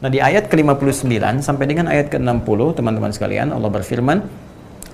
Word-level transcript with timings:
Nah 0.00 0.12
di 0.12 0.20
ayat 0.20 0.52
ke-59 0.52 1.40
sampai 1.40 1.64
dengan 1.64 1.88
ayat 1.88 2.12
ke-60 2.12 2.60
teman-teman 2.76 3.10
sekalian 3.16 3.48
Allah 3.48 3.72
berfirman 3.72 4.20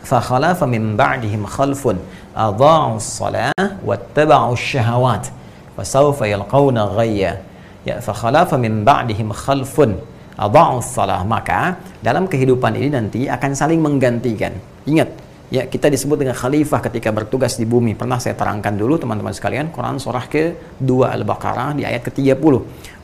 فَخَلَفَ 0.02 0.58
مِنْ 0.66 0.98
بَعْدِهِمْ 0.98 1.46
خَلْفٌ 1.46 1.82
أَضَاعُوا 2.36 2.96
الصَّلَاةَ 2.98 3.62
وَاتَّبَعُوا 3.86 4.54
الشَّهَوَاتِ 4.58 5.24
فَسَوْفَ 5.78 6.18
يَلْقَوْنَ 6.22 6.78
غَيَّا 6.98 7.32
ya 7.86 7.96
فَخَلَفَ 8.02 8.50
مِنْ 8.58 8.82
بَعْدِهِمْ 8.82 9.28
خَلْفٌ 9.30 9.74
أَضَاعُوا 10.38 10.80
الصَّلَاةَ 10.82 11.22
maka 11.22 11.78
dalam 12.02 12.26
kehidupan 12.26 12.74
ini 12.74 12.88
nanti 12.90 13.30
akan 13.30 13.54
saling 13.54 13.78
menggantikan 13.78 14.58
ingat 14.90 15.10
Ya, 15.47 15.63
kita 15.63 15.87
disebut 15.87 16.19
dengan 16.19 16.35
khalifah 16.35 16.83
ketika 16.91 17.07
bertugas 17.15 17.55
di 17.55 17.63
bumi. 17.63 17.95
Pernah 17.95 18.19
saya 18.19 18.35
terangkan 18.35 18.75
dulu 18.75 18.99
teman-teman 18.99 19.31
sekalian, 19.31 19.71
Quran 19.71 19.95
surah 19.95 20.27
ke-2 20.27 20.91
Al-Baqarah 21.07 21.71
di 21.71 21.87
ayat 21.87 22.03
ke-30. 22.03 22.55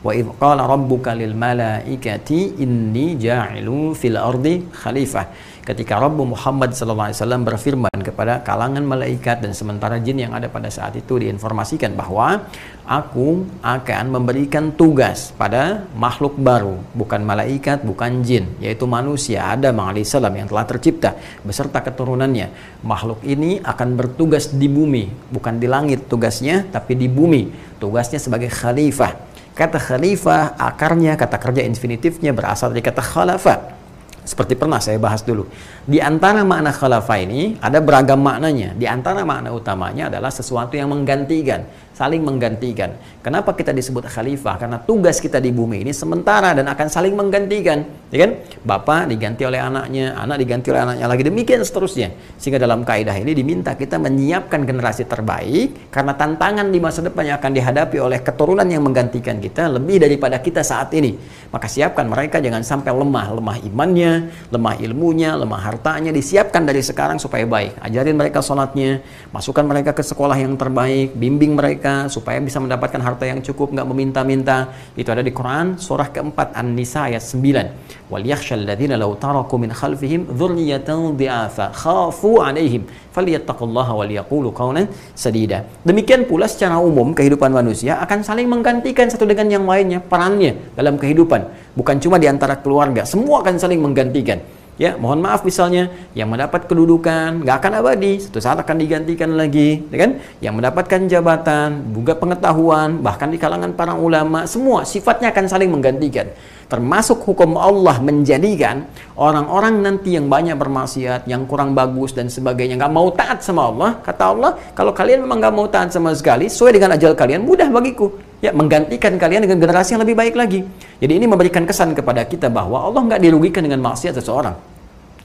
Wa 0.03 0.11
idh 0.11 0.27
qala 0.35 0.67
rabbuka 0.67 1.15
lil 1.15 1.31
malaikati 1.31 2.59
inni 2.59 3.15
ja'ilu 3.15 3.95
fil 3.95 4.19
ardi 4.19 4.59
khalifah 4.59 5.25
ketika 5.63 5.95
Rabbu 6.03 6.35
Muhammad 6.35 6.75
SAW 6.75 7.47
berfirman 7.47 7.92
kepada 8.03 8.43
kalangan 8.43 8.83
malaikat 8.83 9.41
dan 9.41 9.55
sementara 9.55 9.97
jin 9.97 10.19
yang 10.19 10.35
ada 10.35 10.51
pada 10.51 10.67
saat 10.67 10.93
itu 10.99 11.17
diinformasikan 11.17 11.95
bahwa 11.97 12.45
aku 12.83 13.47
akan 13.63 14.11
memberikan 14.11 14.75
tugas 14.75 15.31
pada 15.33 15.87
makhluk 15.95 16.35
baru 16.35 16.77
bukan 16.93 17.23
malaikat 17.23 17.81
bukan 17.87 18.21
jin 18.21 18.51
yaitu 18.59 18.83
manusia 18.83 19.47
Adam 19.49 19.79
alaihissalam 19.79 20.35
yang 20.35 20.47
telah 20.51 20.67
tercipta 20.67 21.15
beserta 21.41 21.79
keturunannya. 21.79 22.51
Makhluk 22.83 23.23
ini 23.23 23.63
akan 23.63 23.95
bertugas 23.95 24.51
di 24.51 24.67
bumi 24.67 25.09
bukan 25.31 25.57
di 25.57 25.65
langit 25.65 26.11
tugasnya 26.11 26.67
tapi 26.69 26.99
di 26.99 27.07
bumi 27.07 27.49
tugasnya 27.79 28.19
sebagai 28.19 28.51
khalifah. 28.51 29.15
Kata 29.55 29.79
khalifah 29.79 30.59
akarnya 30.59 31.15
kata 31.15 31.37
kerja 31.39 31.61
infinitifnya 31.63 32.35
berasal 32.35 32.75
dari 32.75 32.83
kata 32.83 33.01
khalafah 33.05 33.82
seperti 34.23 34.55
pernah 34.55 34.79
saya 34.79 34.99
bahas 34.99 35.21
dulu. 35.23 35.47
Di 35.83 35.99
antara 35.99 36.41
makna 36.47 36.71
khalafah 36.71 37.19
ini 37.19 37.59
ada 37.59 37.83
beragam 37.83 38.19
maknanya. 38.19 38.75
Di 38.75 38.87
antara 38.87 39.27
makna 39.27 39.51
utamanya 39.51 40.07
adalah 40.07 40.31
sesuatu 40.31 40.73
yang 40.79 40.91
menggantikan 40.91 41.67
saling 41.93 42.25
menggantikan. 42.25 42.97
Kenapa 43.23 43.55
kita 43.55 43.71
disebut 43.71 44.09
khalifah? 44.09 44.59
Karena 44.59 44.77
tugas 44.81 45.21
kita 45.21 45.39
di 45.39 45.53
bumi 45.53 45.85
ini 45.85 45.93
sementara 45.95 46.51
dan 46.51 46.67
akan 46.67 46.87
saling 46.89 47.15
menggantikan, 47.15 47.85
ya 48.11 48.27
kan? 48.27 48.31
Bapak 48.65 49.07
diganti 49.07 49.47
oleh 49.47 49.61
anaknya, 49.61 50.17
anak 50.17 50.41
diganti 50.41 50.73
oleh 50.73 50.81
anaknya 50.83 51.05
lagi 51.07 51.23
demikian 51.23 51.61
seterusnya. 51.63 52.11
Sehingga 52.35 52.59
dalam 52.59 52.83
kaidah 52.83 53.15
ini 53.15 53.31
diminta 53.31 53.77
kita 53.77 54.01
menyiapkan 54.01 54.65
generasi 54.65 55.07
terbaik 55.07 55.93
karena 55.93 56.17
tantangan 56.17 56.67
di 56.73 56.79
masa 56.81 57.05
depan 57.05 57.23
yang 57.29 57.37
akan 57.39 57.51
dihadapi 57.53 57.97
oleh 58.01 58.19
keturunan 58.19 58.67
yang 58.67 58.83
menggantikan 58.83 59.39
kita 59.39 59.71
lebih 59.71 60.03
daripada 60.03 60.41
kita 60.41 60.65
saat 60.65 60.91
ini. 60.97 61.15
Maka 61.53 61.69
siapkan 61.69 62.09
mereka 62.09 62.41
jangan 62.41 62.65
sampai 62.65 62.89
lemah, 62.89 63.37
lemah 63.37 63.57
imannya, 63.61 64.11
lemah 64.49 64.75
ilmunya, 64.81 65.37
lemah 65.37 65.61
hartanya, 65.61 66.09
disiapkan 66.09 66.65
dari 66.65 66.81
sekarang 66.81 67.21
supaya 67.21 67.45
baik. 67.45 67.77
Ajarin 67.77 68.17
mereka 68.17 68.41
sholatnya, 68.41 69.05
masukkan 69.29 69.61
mereka 69.61 69.93
ke 69.93 70.01
sekolah 70.01 70.33
yang 70.35 70.57
terbaik, 70.57 71.13
bimbing 71.13 71.53
mereka 71.53 71.82
mereka 71.83 72.07
supaya 72.07 72.39
bisa 72.39 72.63
mendapatkan 72.63 73.01
harta 73.03 73.27
yang 73.27 73.43
cukup 73.43 73.75
nggak 73.75 73.87
meminta-minta. 73.91 74.71
Itu 74.95 75.11
ada 75.11 75.19
di 75.19 75.35
Quran 75.35 75.75
surah 75.75 76.07
keempat 76.15 76.55
An-Nisa 76.55 77.11
ayat 77.11 77.19
9 77.19 78.07
wal 78.07 78.23
yakhshal 78.23 78.63
ladzina 78.63 78.95
law 78.95 79.11
taraku 79.19 79.59
min 79.59 79.75
khalfihim 79.75 80.31
dhurriyatan 80.39 81.19
dhi'afa 81.19 81.75
khafu 81.75 82.39
alaihim 82.39 82.87
falyattaqullaha 83.11 83.91
wal 83.99 84.11
yaqulu 84.19 84.55
qawlan 84.55 84.87
sadida. 85.11 85.67
Demikian 85.83 86.23
pula 86.23 86.47
secara 86.47 86.79
umum 86.79 87.11
kehidupan 87.11 87.51
manusia 87.51 87.99
akan 87.99 88.23
saling 88.23 88.47
menggantikan 88.47 89.11
satu 89.11 89.27
dengan 89.27 89.51
yang 89.51 89.67
lainnya 89.67 89.99
perannya 89.99 90.55
dalam 90.79 90.95
kehidupan. 90.95 91.51
Bukan 91.75 91.99
cuma 91.99 92.15
di 92.15 92.31
antara 92.31 92.55
keluarga 92.63 93.03
semua 93.03 93.43
akan 93.43 93.59
saling 93.59 93.83
menggantikan 93.83 94.39
Ya, 94.73 94.97
mohon 94.97 95.21
maaf 95.21 95.45
misalnya 95.45 95.93
yang 96.17 96.33
mendapat 96.33 96.65
kedudukan 96.65 97.45
nggak 97.45 97.57
akan 97.61 97.71
abadi, 97.77 98.17
suatu 98.17 98.41
saat 98.41 98.57
akan 98.57 98.81
digantikan 98.81 99.37
lagi, 99.37 99.85
ya 99.93 99.97
kan? 100.01 100.11
Yang 100.41 100.53
mendapatkan 100.57 100.99
jabatan, 101.05 101.93
juga 101.93 102.17
pengetahuan, 102.17 102.97
bahkan 102.97 103.29
di 103.29 103.37
kalangan 103.37 103.77
para 103.77 103.93
ulama, 103.93 104.49
semua 104.49 104.81
sifatnya 104.81 105.29
akan 105.29 105.45
saling 105.45 105.69
menggantikan. 105.69 106.33
Termasuk 106.73 107.21
hukum 107.21 107.53
Allah 107.53 108.01
menjadikan 108.01 108.89
orang-orang 109.13 109.77
nanti 109.77 110.17
yang 110.17 110.25
banyak 110.25 110.57
bermaksiat, 110.57 111.29
yang 111.29 111.45
kurang 111.45 111.77
bagus 111.77 112.17
dan 112.17 112.33
sebagainya, 112.33 112.73
nggak 112.81 112.93
mau 112.97 113.13
taat 113.13 113.45
sama 113.45 113.69
Allah. 113.69 114.01
Kata 114.01 114.33
Allah, 114.33 114.57
kalau 114.73 114.89
kalian 114.89 115.21
memang 115.21 115.37
nggak 115.37 115.53
mau 115.53 115.69
taat 115.69 115.93
sama 115.93 116.17
sekali, 116.17 116.49
sesuai 116.49 116.81
dengan 116.81 116.97
ajal 116.97 117.13
kalian, 117.13 117.45
mudah 117.45 117.69
bagiku 117.69 118.32
ya 118.43 118.51
menggantikan 118.51 119.15
kalian 119.15 119.47
dengan 119.47 119.63
generasi 119.63 119.95
yang 119.95 120.03
lebih 120.03 120.19
baik 120.19 120.35
lagi. 120.35 120.67
Jadi 120.99 121.13
ini 121.15 121.23
memberikan 121.31 121.63
kesan 121.63 121.95
kepada 121.95 122.27
kita 122.27 122.51
bahwa 122.51 122.83
Allah 122.83 122.99
nggak 123.07 123.21
dirugikan 123.23 123.63
dengan 123.63 123.79
maksiat 123.79 124.19
seseorang. 124.19 124.51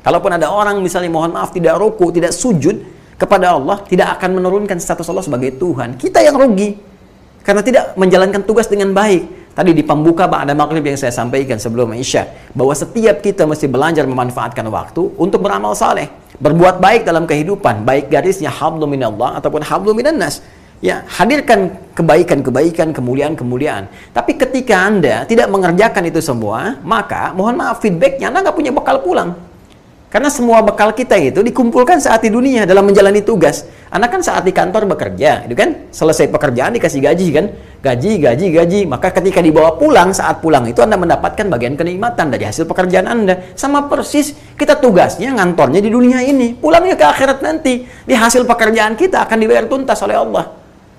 Kalaupun 0.06 0.30
ada 0.30 0.46
orang 0.46 0.78
misalnya 0.78 1.10
mohon 1.10 1.34
maaf 1.34 1.50
tidak 1.50 1.74
ruku, 1.82 2.14
tidak 2.14 2.30
sujud 2.30 2.78
kepada 3.18 3.58
Allah, 3.58 3.82
tidak 3.90 4.14
akan 4.14 4.38
menurunkan 4.38 4.78
status 4.78 5.10
Allah 5.10 5.26
sebagai 5.26 5.58
Tuhan. 5.58 5.98
Kita 5.98 6.22
yang 6.22 6.38
rugi 6.38 6.78
karena 7.42 7.66
tidak 7.66 7.98
menjalankan 7.98 8.46
tugas 8.46 8.70
dengan 8.70 8.94
baik. 8.94 9.50
Tadi 9.58 9.74
di 9.74 9.82
pembuka 9.82 10.30
ada 10.30 10.54
maghrib 10.54 10.86
yang 10.86 10.94
saya 10.94 11.10
sampaikan 11.10 11.58
sebelum 11.58 11.90
Isya 11.98 12.54
bahwa 12.54 12.70
setiap 12.70 13.18
kita 13.18 13.42
mesti 13.42 13.66
belajar 13.66 14.06
memanfaatkan 14.06 14.62
waktu 14.70 15.18
untuk 15.18 15.42
beramal 15.42 15.74
saleh, 15.74 16.06
berbuat 16.38 16.78
baik 16.78 17.02
dalam 17.02 17.26
kehidupan, 17.26 17.82
baik 17.82 18.06
garisnya 18.06 18.54
hablu 18.54 18.86
minallah 18.86 19.34
ataupun 19.42 19.66
hablu 19.66 19.90
minannas. 19.98 20.38
Ya, 20.78 21.02
hadirkan 21.10 21.74
kebaikan-kebaikan, 21.98 22.94
kemuliaan-kemuliaan. 22.94 24.14
Tapi 24.14 24.38
ketika 24.38 24.86
Anda 24.86 25.26
tidak 25.26 25.50
mengerjakan 25.50 26.06
itu 26.06 26.22
semua, 26.22 26.78
maka 26.86 27.34
mohon 27.34 27.58
maaf 27.58 27.82
feedbacknya 27.82 28.30
Anda 28.30 28.46
nggak 28.46 28.54
punya 28.54 28.70
bekal 28.70 29.02
pulang. 29.02 29.34
Karena 30.08 30.32
semua 30.32 30.64
bekal 30.64 30.96
kita 30.96 31.20
itu 31.20 31.44
dikumpulkan 31.44 32.00
saat 32.00 32.24
di 32.24 32.32
dunia 32.32 32.64
dalam 32.64 32.88
menjalani 32.88 33.20
tugas. 33.20 33.68
Anda 33.92 34.08
kan 34.08 34.24
saat 34.24 34.40
di 34.40 34.56
kantor 34.56 34.88
bekerja, 34.88 35.44
itu 35.44 35.52
kan 35.52 35.90
selesai 35.92 36.32
pekerjaan 36.32 36.72
dikasih 36.78 37.04
gaji 37.04 37.26
kan, 37.28 37.46
gaji, 37.84 38.12
gaji, 38.16 38.46
gaji. 38.54 38.80
Maka 38.88 39.12
ketika 39.12 39.44
dibawa 39.44 39.76
pulang, 39.76 40.16
saat 40.16 40.40
pulang 40.40 40.64
itu 40.64 40.80
Anda 40.80 40.96
mendapatkan 40.96 41.44
bagian 41.52 41.76
kenikmatan 41.76 42.32
dari 42.32 42.48
hasil 42.48 42.64
pekerjaan 42.64 43.04
Anda. 43.04 43.52
Sama 43.52 43.84
persis 43.84 44.32
kita 44.56 44.80
tugasnya 44.80 45.34
ngantornya 45.36 45.84
di 45.84 45.90
dunia 45.92 46.24
ini, 46.24 46.56
pulangnya 46.56 46.96
ke 46.96 47.04
akhirat 47.04 47.44
nanti. 47.44 47.84
Di 47.84 48.14
hasil 48.16 48.48
pekerjaan 48.48 48.96
kita 48.96 49.28
akan 49.28 49.36
dibayar 49.42 49.68
tuntas 49.68 50.00
oleh 50.00 50.16
Allah. 50.16 50.57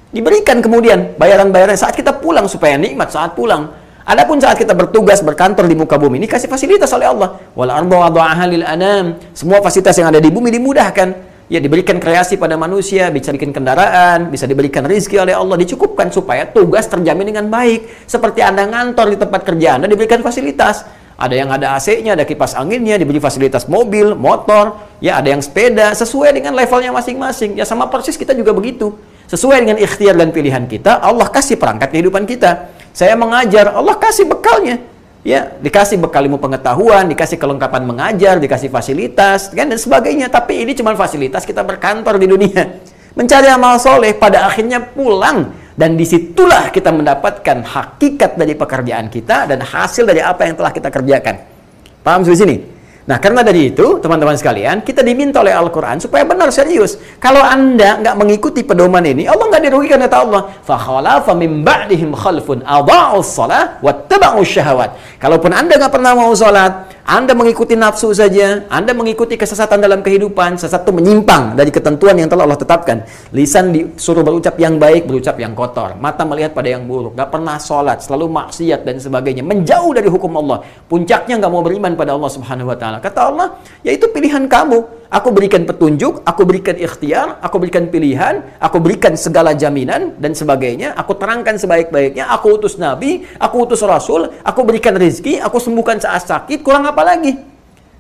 Diberikan 0.10 0.58
kemudian 0.58 1.14
bayaran-bayaran 1.22 1.78
saat 1.78 1.94
kita 1.94 2.18
pulang 2.18 2.50
supaya 2.50 2.82
nikmat 2.82 3.14
saat 3.14 3.38
pulang. 3.38 3.70
Adapun 4.10 4.42
saat 4.42 4.58
kita 4.58 4.74
bertugas 4.74 5.22
berkantor 5.22 5.70
di 5.70 5.78
muka 5.78 6.02
bumi 6.02 6.18
ini 6.18 6.26
kasih 6.26 6.50
fasilitas 6.50 6.90
oleh 6.98 7.06
Allah. 7.06 7.38
Wal 7.54 7.70
anam. 7.70 9.22
Semua 9.38 9.62
fasilitas 9.62 9.94
yang 10.02 10.10
ada 10.10 10.18
di 10.18 10.34
bumi 10.34 10.50
dimudahkan. 10.50 11.30
Ya 11.50 11.62
diberikan 11.62 12.02
kreasi 12.02 12.42
pada 12.42 12.58
manusia, 12.58 13.10
bisa 13.14 13.30
bikin 13.34 13.54
kendaraan, 13.54 14.34
bisa 14.34 14.50
diberikan 14.50 14.86
rizki 14.86 15.18
oleh 15.18 15.34
Allah, 15.34 15.58
dicukupkan 15.58 16.10
supaya 16.14 16.46
tugas 16.50 16.90
terjamin 16.90 17.30
dengan 17.30 17.46
baik. 17.50 18.10
Seperti 18.10 18.42
Anda 18.42 18.66
ngantor 18.66 19.14
di 19.14 19.18
tempat 19.18 19.42
kerja 19.46 19.78
Anda 19.78 19.86
diberikan 19.86 20.26
fasilitas. 20.26 20.90
Ada 21.20 21.36
yang 21.38 21.50
ada 21.54 21.78
AC-nya, 21.78 22.18
ada 22.18 22.26
kipas 22.26 22.58
anginnya, 22.58 22.98
diberi 22.98 23.22
fasilitas 23.22 23.70
mobil, 23.70 24.18
motor, 24.18 24.78
ya 25.04 25.22
ada 25.22 25.30
yang 25.30 25.42
sepeda, 25.44 25.94
sesuai 25.94 26.34
dengan 26.34 26.58
levelnya 26.58 26.90
masing-masing. 26.96 27.60
Ya 27.60 27.66
sama 27.66 27.92
persis 27.94 28.18
kita 28.18 28.34
juga 28.34 28.58
begitu. 28.58 28.98
Sesuai 29.30 29.62
dengan 29.62 29.78
ikhtiar 29.78 30.18
dan 30.18 30.34
pilihan 30.34 30.66
kita, 30.66 31.06
Allah 31.06 31.30
kasih 31.30 31.54
perangkat 31.62 31.94
kehidupan 31.94 32.26
kita. 32.26 32.74
Saya 32.98 33.14
mengajar, 33.14 33.70
Allah 33.78 33.94
kasih 34.02 34.26
bekalnya. 34.26 34.82
Ya, 35.22 35.54
dikasih 35.62 36.02
bekal 36.02 36.26
ilmu 36.26 36.42
pengetahuan, 36.42 37.06
dikasih 37.06 37.38
kelengkapan 37.38 37.86
mengajar, 37.86 38.42
dikasih 38.42 38.74
fasilitas, 38.74 39.54
kan 39.54 39.70
dan 39.70 39.78
sebagainya. 39.78 40.34
Tapi 40.34 40.66
ini 40.66 40.74
cuma 40.74 40.98
fasilitas 40.98 41.46
kita 41.46 41.62
berkantor 41.62 42.18
di 42.18 42.26
dunia. 42.26 42.82
Mencari 43.20 43.54
amal 43.54 43.78
soleh 43.78 44.18
pada 44.18 44.50
akhirnya 44.50 44.82
pulang 44.82 45.54
dan 45.78 45.94
di 45.94 46.10
situlah 46.10 46.74
kita 46.74 46.90
mendapatkan 46.90 47.62
hakikat 47.62 48.34
dari 48.34 48.58
pekerjaan 48.58 49.14
kita 49.14 49.46
dan 49.46 49.62
hasil 49.62 50.10
dari 50.10 50.26
apa 50.26 50.50
yang 50.50 50.58
telah 50.58 50.74
kita 50.74 50.90
kerjakan. 50.90 51.36
Paham 52.02 52.26
di 52.26 52.34
sini? 52.34 52.79
Nah, 53.09 53.21
karena 53.21 53.45
dari 53.45 53.69
itu, 53.69 54.01
teman-teman 54.01 54.33
sekalian, 54.33 54.81
kita 54.81 55.05
diminta 55.05 55.45
oleh 55.45 55.53
Al-Quran 55.53 56.01
supaya 56.01 56.25
benar 56.25 56.49
serius. 56.49 56.97
Kalau 57.21 57.45
Anda 57.45 58.01
nggak 58.01 58.17
mengikuti 58.17 58.65
pedoman 58.65 59.05
ini, 59.05 59.29
Allah 59.29 59.53
nggak 59.53 59.61
dirugikan 59.69 60.01
kata 60.09 60.17
Allah. 60.25 60.43
فَخَلَافَ 60.65 61.27
مِنْ 61.37 61.69
بَعْدِهِمْ 61.69 62.17
خَلْفٌ 62.17 62.65
أَضَاعُوا 62.65 63.21
الصَّلَاةِ 63.21 63.85
وَاتَّبَعُوا 63.85 64.41
الشَّهَوَاتِ 64.41 65.21
Kalaupun 65.21 65.53
Anda 65.53 65.77
nggak 65.77 65.93
pernah 65.93 66.17
mau 66.17 66.33
sholat, 66.33 66.88
anda 67.10 67.34
mengikuti 67.34 67.74
nafsu 67.74 68.14
saja, 68.14 68.70
Anda 68.70 68.94
mengikuti 68.94 69.34
kesesatan 69.34 69.82
dalam 69.82 70.06
kehidupan, 70.06 70.62
sesat 70.62 70.86
itu 70.86 70.94
menyimpang 70.94 71.58
dari 71.58 71.74
ketentuan 71.74 72.14
yang 72.14 72.30
telah 72.30 72.46
Allah 72.46 72.62
tetapkan. 72.62 73.02
Lisan 73.34 73.74
disuruh 73.74 74.22
berucap 74.22 74.54
yang 74.62 74.78
baik, 74.78 75.10
berucap 75.10 75.42
yang 75.42 75.58
kotor. 75.58 75.98
Mata 75.98 76.22
melihat 76.22 76.54
pada 76.54 76.70
yang 76.70 76.86
buruk, 76.86 77.18
gak 77.18 77.34
pernah 77.34 77.58
sholat, 77.58 78.06
selalu 78.06 78.30
maksiat 78.30 78.86
dan 78.86 79.02
sebagainya. 79.02 79.42
Menjauh 79.42 79.90
dari 79.90 80.06
hukum 80.06 80.38
Allah. 80.38 80.62
Puncaknya 80.86 81.42
gak 81.42 81.50
mau 81.50 81.66
beriman 81.66 81.98
pada 81.98 82.14
Allah 82.14 82.30
subhanahu 82.30 82.70
wa 82.70 82.78
ta'ala. 82.78 83.02
Kata 83.02 83.34
Allah, 83.34 83.58
ya 83.82 83.90
itu 83.90 84.06
pilihan 84.14 84.46
kamu. 84.46 84.99
Aku 85.10 85.34
berikan 85.34 85.66
petunjuk, 85.66 86.22
aku 86.24 86.42
berikan 86.46 86.78
ikhtiar, 86.78 87.42
aku 87.42 87.58
berikan 87.58 87.90
pilihan, 87.90 88.46
aku 88.62 88.78
berikan 88.78 89.18
segala 89.18 89.58
jaminan 89.58 90.16
dan 90.22 90.38
sebagainya, 90.38 90.94
aku 90.94 91.18
terangkan 91.18 91.58
sebaik-baiknya, 91.58 92.30
aku 92.30 92.56
utus 92.56 92.78
nabi, 92.78 93.26
aku 93.42 93.66
utus 93.66 93.82
rasul, 93.82 94.30
aku 94.46 94.62
berikan 94.62 94.94
rezeki, 94.96 95.42
aku 95.42 95.58
sembuhkan 95.58 95.98
saat 96.00 96.30
sakit, 96.30 96.62
kurang 96.62 96.86
apa 96.86 97.02
lagi? 97.02 97.34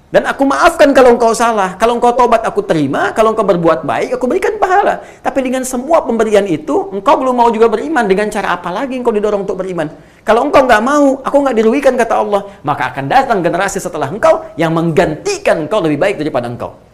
Dan 0.09 0.25
aku 0.25 0.41
maafkan 0.41 0.89
kalau 0.89 1.13
engkau 1.13 1.38
salah. 1.38 1.77
Kalau 1.77 2.01
engkau 2.01 2.09
tobat, 2.17 2.41
aku 2.41 2.65
terima. 2.65 3.13
Kalau 3.13 3.29
engkau 3.29 3.45
berbuat 3.45 3.85
baik, 3.85 4.17
aku 4.17 4.25
berikan 4.25 4.57
pahala. 4.57 5.06
Tapi 5.21 5.45
dengan 5.45 5.61
semua 5.61 6.01
pemberian 6.01 6.50
itu, 6.50 6.89
engkau 6.89 7.21
belum 7.21 7.38
mau 7.38 7.53
juga 7.53 7.69
beriman. 7.69 8.09
Dengan 8.09 8.25
cara 8.33 8.57
apa 8.57 8.73
lagi 8.73 8.97
engkau 8.97 9.13
didorong 9.13 9.45
untuk 9.45 9.61
beriman? 9.61 9.85
Kalau 10.25 10.50
engkau 10.50 10.65
nggak 10.65 10.81
mau, 10.81 11.21
aku 11.21 11.38
nggak 11.45 11.56
dirugikan, 11.61 11.94
kata 11.94 12.25
Allah. 12.25 12.41
Maka 12.65 12.89
akan 12.89 13.06
datang 13.06 13.45
generasi 13.45 13.77
setelah 13.77 14.09
engkau 14.09 14.50
yang 14.57 14.73
menggantikan 14.73 15.69
engkau 15.69 15.77
lebih 15.77 16.01
baik 16.01 16.17
daripada 16.17 16.50
engkau. 16.50 16.88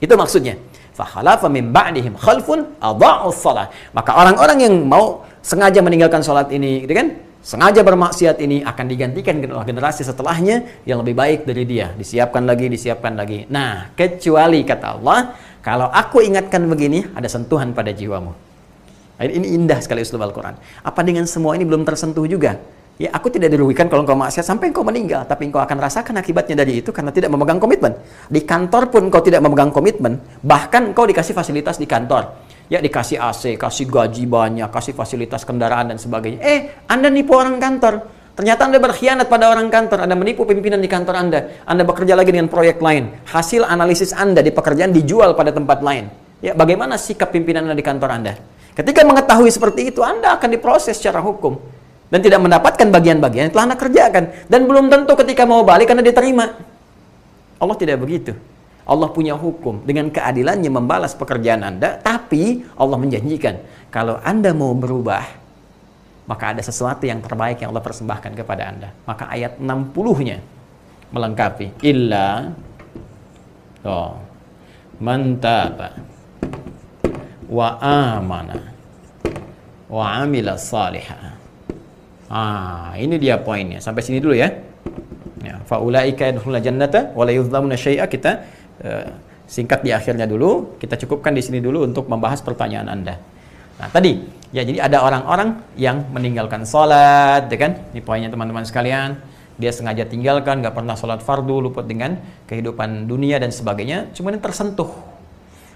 Itu 0.00 0.14
maksudnya. 0.16 0.56
Fakhalafa 0.96 1.52
min 1.52 1.72
ba'dihim 1.76 2.16
khalfun 2.16 2.72
salah. 3.36 3.68
Maka 3.92 4.16
orang-orang 4.16 4.58
yang 4.64 4.74
mau 4.88 5.28
sengaja 5.44 5.84
meninggalkan 5.84 6.24
sholat 6.24 6.48
ini, 6.52 6.88
gitu 6.88 6.94
kan? 6.96 7.08
sengaja 7.46 7.86
bermaksiat 7.86 8.42
ini 8.42 8.66
akan 8.66 8.84
digantikan 8.90 9.38
generasi 9.38 10.02
setelahnya 10.02 10.82
yang 10.82 10.98
lebih 11.06 11.14
baik 11.14 11.46
dari 11.46 11.62
dia. 11.62 11.94
Disiapkan 11.94 12.42
lagi, 12.42 12.66
disiapkan 12.66 13.14
lagi. 13.14 13.46
Nah, 13.46 13.94
kecuali 13.94 14.66
kata 14.66 14.98
Allah, 14.98 15.38
kalau 15.62 15.86
aku 15.86 16.26
ingatkan 16.26 16.66
begini, 16.66 17.06
ada 17.14 17.30
sentuhan 17.30 17.70
pada 17.70 17.94
jiwamu. 17.94 18.34
Ini 19.22 19.46
indah 19.54 19.78
sekali 19.78 20.02
usul 20.02 20.18
Al-Quran. 20.18 20.58
Apa 20.82 21.06
dengan 21.06 21.22
semua 21.30 21.54
ini 21.54 21.62
belum 21.62 21.86
tersentuh 21.86 22.26
juga? 22.26 22.58
Ya, 22.96 23.12
aku 23.12 23.28
tidak 23.28 23.52
dirugikan 23.52 23.92
kalau 23.92 24.08
engkau 24.08 24.16
maksiat 24.16 24.40
sampai 24.40 24.72
engkau 24.72 24.80
meninggal, 24.80 25.28
tapi 25.28 25.52
engkau 25.52 25.60
akan 25.60 25.76
rasakan 25.76 26.16
akibatnya 26.16 26.64
dari 26.64 26.80
itu 26.80 26.96
karena 26.96 27.12
tidak 27.12 27.28
memegang 27.28 27.60
komitmen. 27.60 27.92
Di 28.32 28.40
kantor 28.40 28.88
pun 28.88 29.12
engkau 29.12 29.20
tidak 29.20 29.44
memegang 29.44 29.68
komitmen, 29.68 30.16
bahkan 30.40 30.88
engkau 30.88 31.04
dikasih 31.04 31.36
fasilitas 31.36 31.76
di 31.76 31.84
kantor 31.84 32.46
Ya 32.66 32.82
dikasih 32.82 33.22
AC, 33.22 33.54
kasih 33.54 33.86
gaji 33.86 34.26
banyak, 34.26 34.66
kasih 34.74 34.90
fasilitas 34.90 35.46
kendaraan 35.46 35.94
dan 35.94 36.02
sebagainya. 36.02 36.42
Eh, 36.42 36.58
Anda 36.90 37.06
nipu 37.06 37.38
orang 37.38 37.62
kantor. 37.62 38.02
Ternyata 38.34 38.66
Anda 38.66 38.82
berkhianat 38.82 39.30
pada 39.30 39.54
orang 39.54 39.70
kantor. 39.70 40.02
Anda 40.02 40.18
menipu 40.18 40.42
pimpinan 40.42 40.82
di 40.82 40.90
kantor 40.90 41.14
Anda. 41.14 41.40
Anda 41.62 41.86
bekerja 41.86 42.18
lagi 42.18 42.34
dengan 42.34 42.50
proyek 42.50 42.82
lain. 42.82 43.22
Hasil 43.22 43.62
analisis 43.62 44.10
Anda 44.10 44.42
di 44.42 44.50
pekerjaan 44.50 44.90
dijual 44.90 45.38
pada 45.38 45.54
tempat 45.54 45.78
lain. 45.78 46.10
Ya, 46.42 46.58
bagaimana 46.58 46.98
sikap 46.98 47.30
pimpinan 47.30 47.70
Anda 47.70 47.78
di 47.78 47.86
kantor 47.86 48.10
Anda? 48.10 48.34
Ketika 48.74 49.06
mengetahui 49.06 49.48
seperti 49.48 49.94
itu, 49.94 50.02
Anda 50.02 50.34
akan 50.34 50.50
diproses 50.50 50.98
secara 50.98 51.22
hukum 51.22 51.75
dan 52.10 52.20
tidak 52.22 52.40
mendapatkan 52.42 52.86
bagian-bagian 52.90 53.50
yang 53.50 53.54
telah 53.54 53.66
Anda 53.72 53.78
kerjakan 53.78 54.24
dan 54.46 54.60
belum 54.66 54.86
tentu 54.92 55.12
ketika 55.18 55.42
mau 55.44 55.66
balik 55.66 55.90
Anda 55.90 56.06
diterima. 56.06 56.54
Allah 57.56 57.76
tidak 57.76 58.04
begitu. 58.04 58.36
Allah 58.86 59.10
punya 59.10 59.34
hukum 59.34 59.82
dengan 59.82 60.06
keadilannya 60.14 60.70
membalas 60.70 61.18
pekerjaan 61.18 61.66
Anda, 61.66 61.98
tapi 61.98 62.62
Allah 62.78 62.94
menjanjikan 62.94 63.58
kalau 63.90 64.22
Anda 64.22 64.54
mau 64.54 64.70
berubah, 64.78 65.26
maka 66.30 66.54
ada 66.54 66.62
sesuatu 66.62 67.02
yang 67.02 67.18
terbaik 67.18 67.62
yang 67.62 67.74
Allah 67.74 67.82
persembahkan 67.82 68.32
kepada 68.38 68.62
Anda. 68.70 68.88
Maka 69.02 69.26
ayat 69.26 69.58
60-nya 69.58 70.38
melengkapi 71.10 71.82
illa 71.86 72.50
oh, 73.86 74.18
mantaba 75.02 75.98
wa 77.46 77.68
amana 77.82 78.58
wa 79.86 80.04
amila 80.22 80.58
salihah. 80.58 81.35
Ah, 82.26 82.92
ini 82.98 83.18
dia 83.22 83.38
poinnya. 83.38 83.78
Sampai 83.78 84.02
sini 84.02 84.18
dulu 84.18 84.34
ya. 84.34 84.50
Ya, 85.46 85.62
faulaika 85.62 86.26
yadkhuluna 86.26 86.58
jannata 86.58 87.14
wa 87.14 87.22
la 87.22 87.32
yuzlamuna 87.34 87.78
syai'a 87.78 88.10
kita 88.10 88.42
Eh, 88.76 89.08
singkat 89.48 89.80
di 89.80 89.90
akhirnya 89.94 90.28
dulu. 90.28 90.76
Kita 90.76 91.00
cukupkan 91.00 91.32
di 91.32 91.40
sini 91.40 91.64
dulu 91.64 91.86
untuk 91.86 92.10
membahas 92.10 92.44
pertanyaan 92.44 92.92
Anda. 92.92 93.16
Nah, 93.76 93.88
tadi 93.92 94.20
ya 94.52 94.64
jadi 94.64 94.84
ada 94.84 95.04
orang-orang 95.04 95.60
yang 95.80 96.04
meninggalkan 96.12 96.68
sholat, 96.68 97.48
ya 97.48 97.56
kan? 97.56 97.72
Ini 97.92 98.00
poinnya 98.04 98.28
teman-teman 98.28 98.64
sekalian. 98.68 99.16
Dia 99.56 99.72
sengaja 99.72 100.04
tinggalkan, 100.04 100.60
nggak 100.60 100.76
pernah 100.76 100.92
sholat 100.92 101.24
fardu, 101.24 101.64
luput 101.64 101.88
dengan 101.88 102.20
kehidupan 102.44 103.08
dunia 103.08 103.40
dan 103.40 103.48
sebagainya. 103.48 104.12
Cuma 104.12 104.28
ini 104.28 104.40
tersentuh 104.44 104.92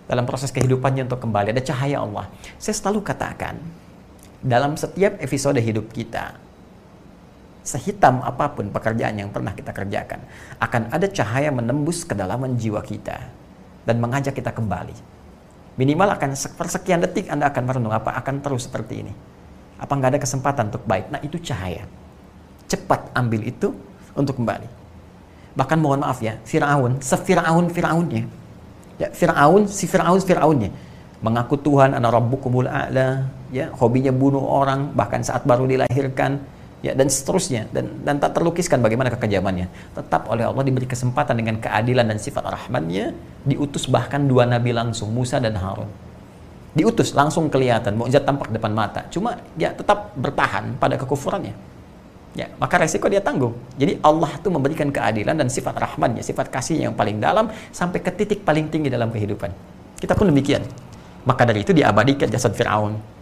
dalam 0.05 0.29
proses 0.29 0.53
kehidupannya 0.53 1.08
untuk 1.08 1.25
kembali. 1.25 1.56
Ada 1.56 1.73
cahaya 1.73 2.05
Allah. 2.05 2.29
Saya 2.61 2.76
selalu 2.76 3.00
katakan, 3.00 3.56
dalam 4.41 4.73
setiap 4.77 5.21
episode 5.21 5.61
hidup 5.61 5.93
kita, 5.93 6.37
sehitam 7.61 8.25
apa 8.25 8.49
pun 8.57 8.73
pekerjaan 8.73 9.21
yang 9.21 9.29
pernah 9.29 9.53
kita 9.53 9.71
kerjakan, 9.71 10.25
akan 10.57 10.83
ada 10.89 11.07
cahaya 11.13 11.53
menembus 11.53 12.09
kedalaman 12.09 12.57
jiwa 12.57 12.81
kita 12.81 13.21
dan 13.85 13.97
mengajak 14.01 14.33
kita 14.33 14.49
kembali. 14.53 14.97
Minimal 15.77 16.09
akan 16.17 16.31
persekian 16.57 17.01
detik 17.05 17.29
Anda 17.29 17.49
akan 17.53 17.63
merenung 17.65 17.95
apa 17.95 18.17
akan 18.17 18.41
terus 18.45 18.69
seperti 18.69 19.07
ini. 19.07 19.13
Apa 19.81 19.97
nggak 19.97 20.17
ada 20.17 20.21
kesempatan 20.21 20.69
untuk 20.73 20.85
baik? 20.85 21.09
Nah 21.09 21.21
itu 21.25 21.41
cahaya. 21.41 21.89
Cepat 22.69 23.13
ambil 23.17 23.49
itu 23.49 23.73
untuk 24.13 24.37
kembali. 24.37 24.69
Bahkan 25.57 25.79
mohon 25.81 26.05
maaf 26.05 26.21
ya, 26.21 26.37
Fir'aun, 26.45 27.01
sefir'aun 27.01 27.73
Fir'aunnya. 27.73 28.23
Ya, 29.01 29.09
Fir'aun, 29.09 29.65
si 29.67 29.89
Fir'aun, 29.89 30.21
Fir'aunnya. 30.21 30.71
Mengaku 31.25 31.57
Tuhan, 31.57 31.97
anak 31.97 32.13
Rabbukumul 32.13 32.69
A'la, 32.69 33.40
ya, 33.50 33.70
hobinya 33.75 34.14
bunuh 34.14 34.43
orang, 34.43 34.94
bahkan 34.94 35.20
saat 35.23 35.44
baru 35.44 35.67
dilahirkan, 35.67 36.41
ya 36.81 36.97
dan 36.97 37.08
seterusnya. 37.12 37.69
Dan 37.70 38.02
dan 38.02 38.19
tak 38.19 38.37
terlukiskan 38.37 38.81
bagaimana 38.81 39.12
kekejamannya. 39.12 39.69
Tetap 39.94 40.26
oleh 40.32 40.49
Allah 40.49 40.64
diberi 40.64 40.88
kesempatan 40.88 41.37
dengan 41.37 41.61
keadilan 41.61 42.08
dan 42.08 42.19
sifat 42.19 42.44
rahmatnya 42.44 43.12
diutus 43.44 43.88
bahkan 43.88 44.25
dua 44.25 44.49
nabi 44.49 44.73
langsung 44.73 45.12
Musa 45.12 45.41
dan 45.41 45.56
Harun. 45.56 45.88
Diutus 46.70 47.19
langsung 47.19 47.50
kelihatan 47.50 47.99
mukjizat 47.99 48.23
tampak 48.23 48.55
depan 48.55 48.70
mata. 48.70 49.02
Cuma 49.11 49.43
dia 49.58 49.75
tetap 49.75 50.14
bertahan 50.14 50.79
pada 50.79 50.94
kekufurannya. 50.94 51.55
Ya 52.31 52.46
maka 52.62 52.79
resiko 52.79 53.11
dia 53.11 53.19
tanggung. 53.19 53.58
Jadi 53.75 53.99
Allah 54.06 54.31
itu 54.38 54.49
memberikan 54.55 54.87
keadilan 54.87 55.35
dan 55.35 55.50
sifat 55.50 55.75
rahmatnya 55.75 56.23
sifat 56.23 56.46
kasihnya 56.46 56.87
yang 56.91 56.94
paling 56.94 57.19
dalam 57.19 57.50
sampai 57.75 57.99
ke 57.99 58.14
titik 58.14 58.46
paling 58.46 58.70
tinggi 58.70 58.87
dalam 58.87 59.11
kehidupan. 59.11 59.50
Kita 59.99 60.14
pun 60.14 60.31
demikian. 60.31 60.62
Maka 61.26 61.44
dari 61.44 61.67
itu 61.67 61.75
diabadikan 61.76 62.31
jasad 62.32 62.56
Fir'aun 62.56 63.19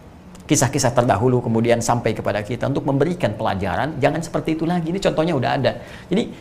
kisah-kisah 0.49 0.97
terdahulu 0.97 1.45
kemudian 1.45 1.77
sampai 1.77 2.17
kepada 2.17 2.41
kita 2.41 2.65
untuk 2.65 2.81
memberikan 2.89 3.37
pelajaran. 3.37 4.01
Jangan 4.01 4.25
seperti 4.25 4.57
itu 4.57 4.65
lagi. 4.65 4.89
Ini 4.89 4.97
contohnya 4.97 5.37
udah 5.37 5.51
ada. 5.61 5.71
Jadi 6.09 6.33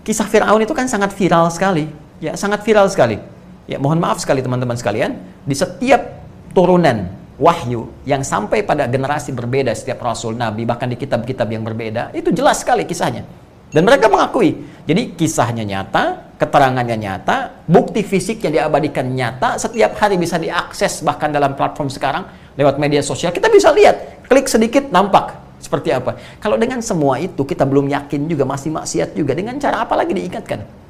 kisah 0.00 0.24
Firaun 0.24 0.64
itu 0.64 0.72
kan 0.72 0.88
sangat 0.88 1.12
viral 1.12 1.52
sekali. 1.52 1.84
Ya 2.24 2.32
sangat 2.40 2.64
viral 2.64 2.88
sekali. 2.88 3.20
Ya 3.68 3.76
mohon 3.76 4.00
maaf 4.00 4.16
sekali 4.24 4.40
teman-teman 4.40 4.80
sekalian. 4.80 5.20
Di 5.44 5.52
setiap 5.52 6.24
turunan 6.56 7.12
wahyu 7.36 7.92
yang 8.08 8.24
sampai 8.24 8.64
pada 8.64 8.88
generasi 8.88 9.36
berbeda 9.36 9.76
setiap 9.76 10.00
rasul 10.00 10.38
nabi 10.38 10.64
bahkan 10.64 10.88
di 10.88 10.96
kitab-kitab 10.96 11.50
yang 11.50 11.66
berbeda 11.66 12.16
itu 12.16 12.32
jelas 12.32 12.64
sekali 12.64 12.88
kisahnya. 12.88 13.28
Dan 13.68 13.84
mereka 13.84 14.08
mengakui. 14.08 14.56
Jadi 14.88 15.18
kisahnya 15.18 15.68
nyata 15.68 16.32
keterangannya 16.40 16.96
nyata 16.96 17.66
bukti 17.68 18.00
fisik 18.02 18.40
yang 18.42 18.56
diabadikan 18.56 19.06
nyata 19.06 19.60
setiap 19.60 19.94
hari 20.00 20.18
bisa 20.18 20.40
diakses 20.40 21.04
bahkan 21.06 21.30
dalam 21.30 21.54
platform 21.54 21.92
sekarang 21.92 22.24
lewat 22.54 22.78
media 22.78 23.02
sosial, 23.02 23.34
kita 23.34 23.50
bisa 23.50 23.70
lihat, 23.74 24.26
klik 24.30 24.46
sedikit 24.46 24.88
nampak 24.90 25.34
seperti 25.58 25.90
apa. 25.90 26.18
Kalau 26.38 26.60
dengan 26.60 26.78
semua 26.84 27.18
itu 27.18 27.42
kita 27.42 27.64
belum 27.64 27.88
yakin 27.90 28.28
juga, 28.30 28.44
masih 28.46 28.70
maksiat 28.70 29.16
juga, 29.16 29.32
dengan 29.32 29.56
cara 29.58 29.82
apa 29.82 29.94
lagi 29.96 30.12
diingatkan? 30.12 30.84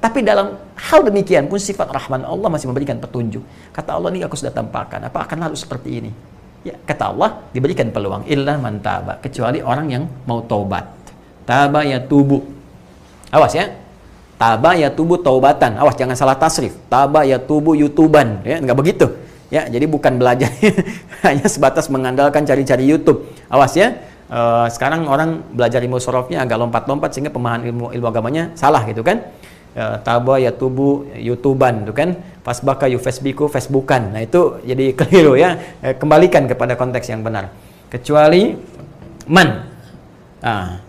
Tapi 0.00 0.24
dalam 0.24 0.56
hal 0.80 1.00
demikian 1.04 1.44
pun 1.50 1.60
sifat 1.60 1.92
rahman 1.92 2.24
Allah 2.24 2.48
masih 2.48 2.72
memberikan 2.72 2.96
petunjuk. 2.96 3.44
Kata 3.74 4.00
Allah 4.00 4.08
ini 4.16 4.24
aku 4.24 4.32
sudah 4.32 4.54
tampakkan, 4.54 5.04
apa 5.04 5.28
akan 5.28 5.50
harus 5.50 5.60
seperti 5.60 6.00
ini? 6.00 6.10
Ya, 6.60 6.76
kata 6.76 7.12
Allah 7.12 7.40
diberikan 7.56 7.88
peluang 7.88 8.28
illa 8.28 8.60
mantaba 8.60 9.16
kecuali 9.16 9.64
orang 9.64 9.86
yang 9.88 10.04
mau 10.28 10.44
taubat. 10.44 10.84
Taba 11.48 11.84
ya 11.88 11.96
tubuh. 12.00 12.44
Awas 13.32 13.56
ya. 13.56 13.72
Taba 14.36 14.76
ya 14.76 14.92
tubuh 14.92 15.20
taubatan. 15.20 15.80
Awas 15.80 15.96
jangan 15.96 16.16
salah 16.16 16.36
tasrif. 16.36 16.76
Taba 16.92 17.24
ya 17.24 17.40
tubuh 17.40 17.72
youtuban 17.72 18.44
ya, 18.44 18.60
nggak 18.60 18.76
begitu. 18.76 19.08
Ya, 19.50 19.66
jadi 19.66 19.84
bukan 19.90 20.22
belajar 20.22 20.50
hanya 21.26 21.46
sebatas 21.50 21.90
mengandalkan 21.90 22.46
cari-cari 22.46 22.86
YouTube. 22.86 23.26
Awas 23.50 23.74
ya. 23.74 23.98
Uh, 24.30 24.70
sekarang 24.70 25.10
orang 25.10 25.42
belajar 25.50 25.82
ilmu 25.82 25.98
sorofnya 25.98 26.46
agak 26.46 26.54
lompat-lompat 26.62 27.10
sehingga 27.10 27.34
pemahaman 27.34 27.66
ilmu 27.66 27.90
ilmu 27.90 28.06
agamanya 28.06 28.54
salah 28.54 28.86
gitu 28.86 29.02
kan. 29.02 29.26
Uh, 29.74 29.98
taba 30.06 30.38
ya 30.38 30.54
tubuh 30.54 31.10
YouTubean 31.18 31.82
itu 31.82 31.90
kan. 31.90 32.14
Fasbaka 32.46 32.86
yu 32.86 33.02
Facebooku 33.02 33.50
Facebookan. 33.50 34.14
Nah, 34.14 34.22
itu 34.22 34.62
jadi 34.62 34.94
keliru 34.98 35.34
ya. 35.34 35.58
Uh, 35.82 35.98
kembalikan 35.98 36.46
kepada 36.46 36.78
konteks 36.78 37.10
yang 37.10 37.26
benar. 37.26 37.50
Kecuali 37.90 38.54
man. 39.26 39.66
Ah, 40.40 40.80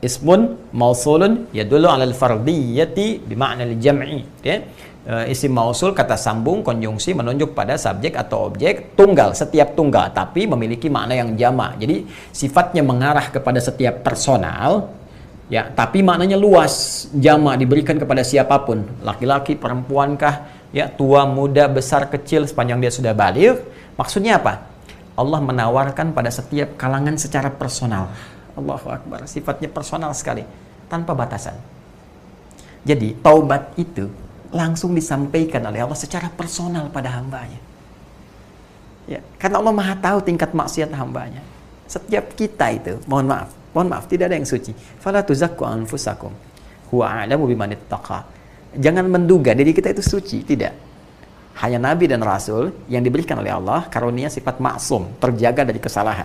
ismun 0.00 0.56
mausulun 0.72 1.48
yadullu 1.52 1.88
'ala 1.90 2.04
al-fardiyyati 2.08 3.26
bi 3.28 3.34
ma'na 3.36 3.64
al-jam'i 3.68 4.24
ya 4.44 4.62
uh, 5.06 5.24
isim 5.30 5.54
mausul 5.54 5.94
kata 5.94 6.18
sambung 6.18 6.60
konjungsi 6.66 7.14
menunjuk 7.14 7.54
pada 7.54 7.78
subjek 7.78 8.18
atau 8.18 8.50
objek 8.50 8.98
tunggal 8.98 9.32
setiap 9.32 9.72
tunggal 9.78 10.10
tapi 10.10 10.44
memiliki 10.44 10.90
makna 10.90 11.16
yang 11.16 11.38
jamak 11.38 11.78
jadi 11.78 12.02
sifatnya 12.34 12.82
mengarah 12.82 13.30
kepada 13.30 13.62
setiap 13.62 14.02
personal 14.02 14.92
Ya, 15.46 15.70
tapi 15.70 16.02
maknanya 16.02 16.34
luas. 16.34 17.06
Jama 17.14 17.54
diberikan 17.54 17.94
kepada 17.94 18.26
siapa 18.26 18.66
pun, 18.66 18.82
laki-laki, 18.98 19.54
perempuankah, 19.54 20.42
ya, 20.74 20.90
tua, 20.90 21.22
muda, 21.22 21.70
besar, 21.70 22.10
kecil 22.10 22.50
sepanjang 22.50 22.82
dia 22.82 22.90
sudah 22.90 23.14
balik. 23.14 23.62
Maksudnya 23.94 24.42
apa? 24.42 24.66
Allah 25.14 25.38
menawarkan 25.38 26.10
pada 26.10 26.34
setiap 26.34 26.74
kalangan 26.74 27.14
secara 27.14 27.48
personal. 27.54 28.10
Allahu 28.58 28.90
Akbar, 28.90 29.30
sifatnya 29.30 29.70
personal 29.70 30.10
sekali, 30.18 30.42
tanpa 30.90 31.14
batasan. 31.14 31.54
Jadi, 32.82 33.14
taubat 33.22 33.70
itu 33.78 34.10
langsung 34.52 34.94
disampaikan 34.94 35.64
oleh 35.66 35.82
Allah 35.82 35.98
secara 35.98 36.30
personal 36.30 36.90
pada 36.90 37.14
hambanya. 37.14 37.58
Ya, 39.06 39.22
karena 39.38 39.62
Allah 39.62 39.74
Maha 39.74 39.94
tahu 39.94 40.18
tingkat 40.22 40.50
maksiat 40.50 40.90
hambanya. 40.90 41.42
Setiap 41.86 42.34
kita 42.34 42.74
itu, 42.74 42.98
mohon 43.06 43.30
maaf, 43.30 43.54
Mohon 43.76 43.92
maaf, 43.92 44.08
tidak 44.08 44.32
ada 44.32 44.40
yang 44.40 44.48
suci. 44.48 44.72
Fala 44.72 45.20
tuzakku 45.20 45.60
anfusakum. 45.60 46.32
Huwa 46.88 47.12
a'lamu 47.12 47.44
Jangan 48.72 49.04
menduga 49.04 49.52
diri 49.52 49.76
kita 49.76 49.92
itu 49.92 50.00
suci, 50.00 50.40
tidak. 50.48 50.72
Hanya 51.60 51.92
nabi 51.92 52.08
dan 52.08 52.24
rasul 52.24 52.72
yang 52.88 53.04
diberikan 53.04 53.36
oleh 53.36 53.52
Allah 53.52 53.84
karunia 53.92 54.32
sifat 54.32 54.64
maksum, 54.64 55.20
terjaga 55.20 55.68
dari 55.68 55.76
kesalahan. 55.76 56.24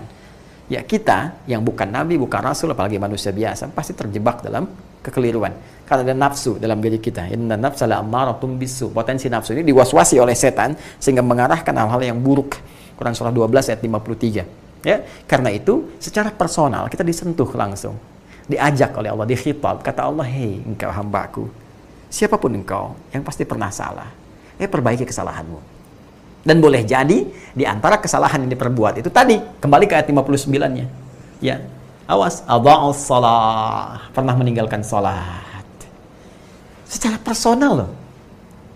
Ya 0.71 0.79
kita 0.79 1.43
yang 1.43 1.59
bukan 1.59 1.91
nabi, 1.91 2.15
bukan 2.15 2.39
rasul, 2.39 2.71
apalagi 2.71 2.95
manusia 2.95 3.35
biasa, 3.35 3.67
pasti 3.75 3.99
terjebak 3.99 4.47
dalam 4.47 4.71
kekeliruan. 5.01 5.53
Karena 5.85 6.07
ada 6.07 6.15
nafsu 6.15 6.55
dalam 6.55 6.79
diri 6.79 7.01
kita. 7.01 7.27
Inna 7.33 7.59
nafsa 7.59 7.83
la 7.83 7.99
ammaratum 7.99 8.55
bisu. 8.55 8.95
Potensi 8.95 9.27
nafsu 9.27 9.51
ini 9.51 9.67
diwaswasi 9.67 10.21
oleh 10.21 10.37
setan 10.37 10.77
sehingga 11.01 11.19
mengarahkan 11.19 11.75
hal-hal 11.75 11.99
yang 11.99 12.17
buruk. 12.21 12.55
Quran 12.95 13.11
surah 13.17 13.33
12 13.33 13.73
ayat 13.73 13.81
53. 13.83 14.61
Ya, 14.81 15.05
karena 15.29 15.53
itu 15.53 15.93
secara 16.01 16.33
personal 16.33 16.89
kita 16.89 17.05
disentuh 17.05 17.45
langsung, 17.53 18.01
diajak 18.49 18.97
oleh 18.97 19.13
Allah, 19.13 19.29
dikhitab. 19.29 19.85
Kata 19.85 20.09
Allah, 20.09 20.25
hei 20.25 20.57
engkau 20.65 20.89
hambaku, 20.89 21.45
siapa 22.09 22.41
pun 22.41 22.49
engkau 22.57 22.97
yang 23.13 23.21
pasti 23.21 23.45
pernah 23.45 23.69
salah, 23.69 24.09
eh 24.57 24.65
perbaiki 24.65 25.05
kesalahanmu. 25.05 25.61
Dan 26.41 26.57
boleh 26.57 26.81
jadi 26.81 27.29
di 27.53 27.63
antara 27.69 28.01
kesalahan 28.01 28.41
yang 28.41 28.51
diperbuat 28.57 28.97
itu 28.97 29.13
tadi 29.13 29.37
kembali 29.37 29.85
ke 29.85 29.93
ayat 29.93 30.09
59-nya. 30.09 30.85
Ya. 31.37 31.61
Awas, 32.11 32.43
adha'us 32.43 33.07
salah, 33.07 34.11
pernah 34.11 34.35
meninggalkan 34.35 34.83
salat. 34.83 35.63
Secara 36.83 37.15
personal 37.23 37.87
loh. 37.87 37.91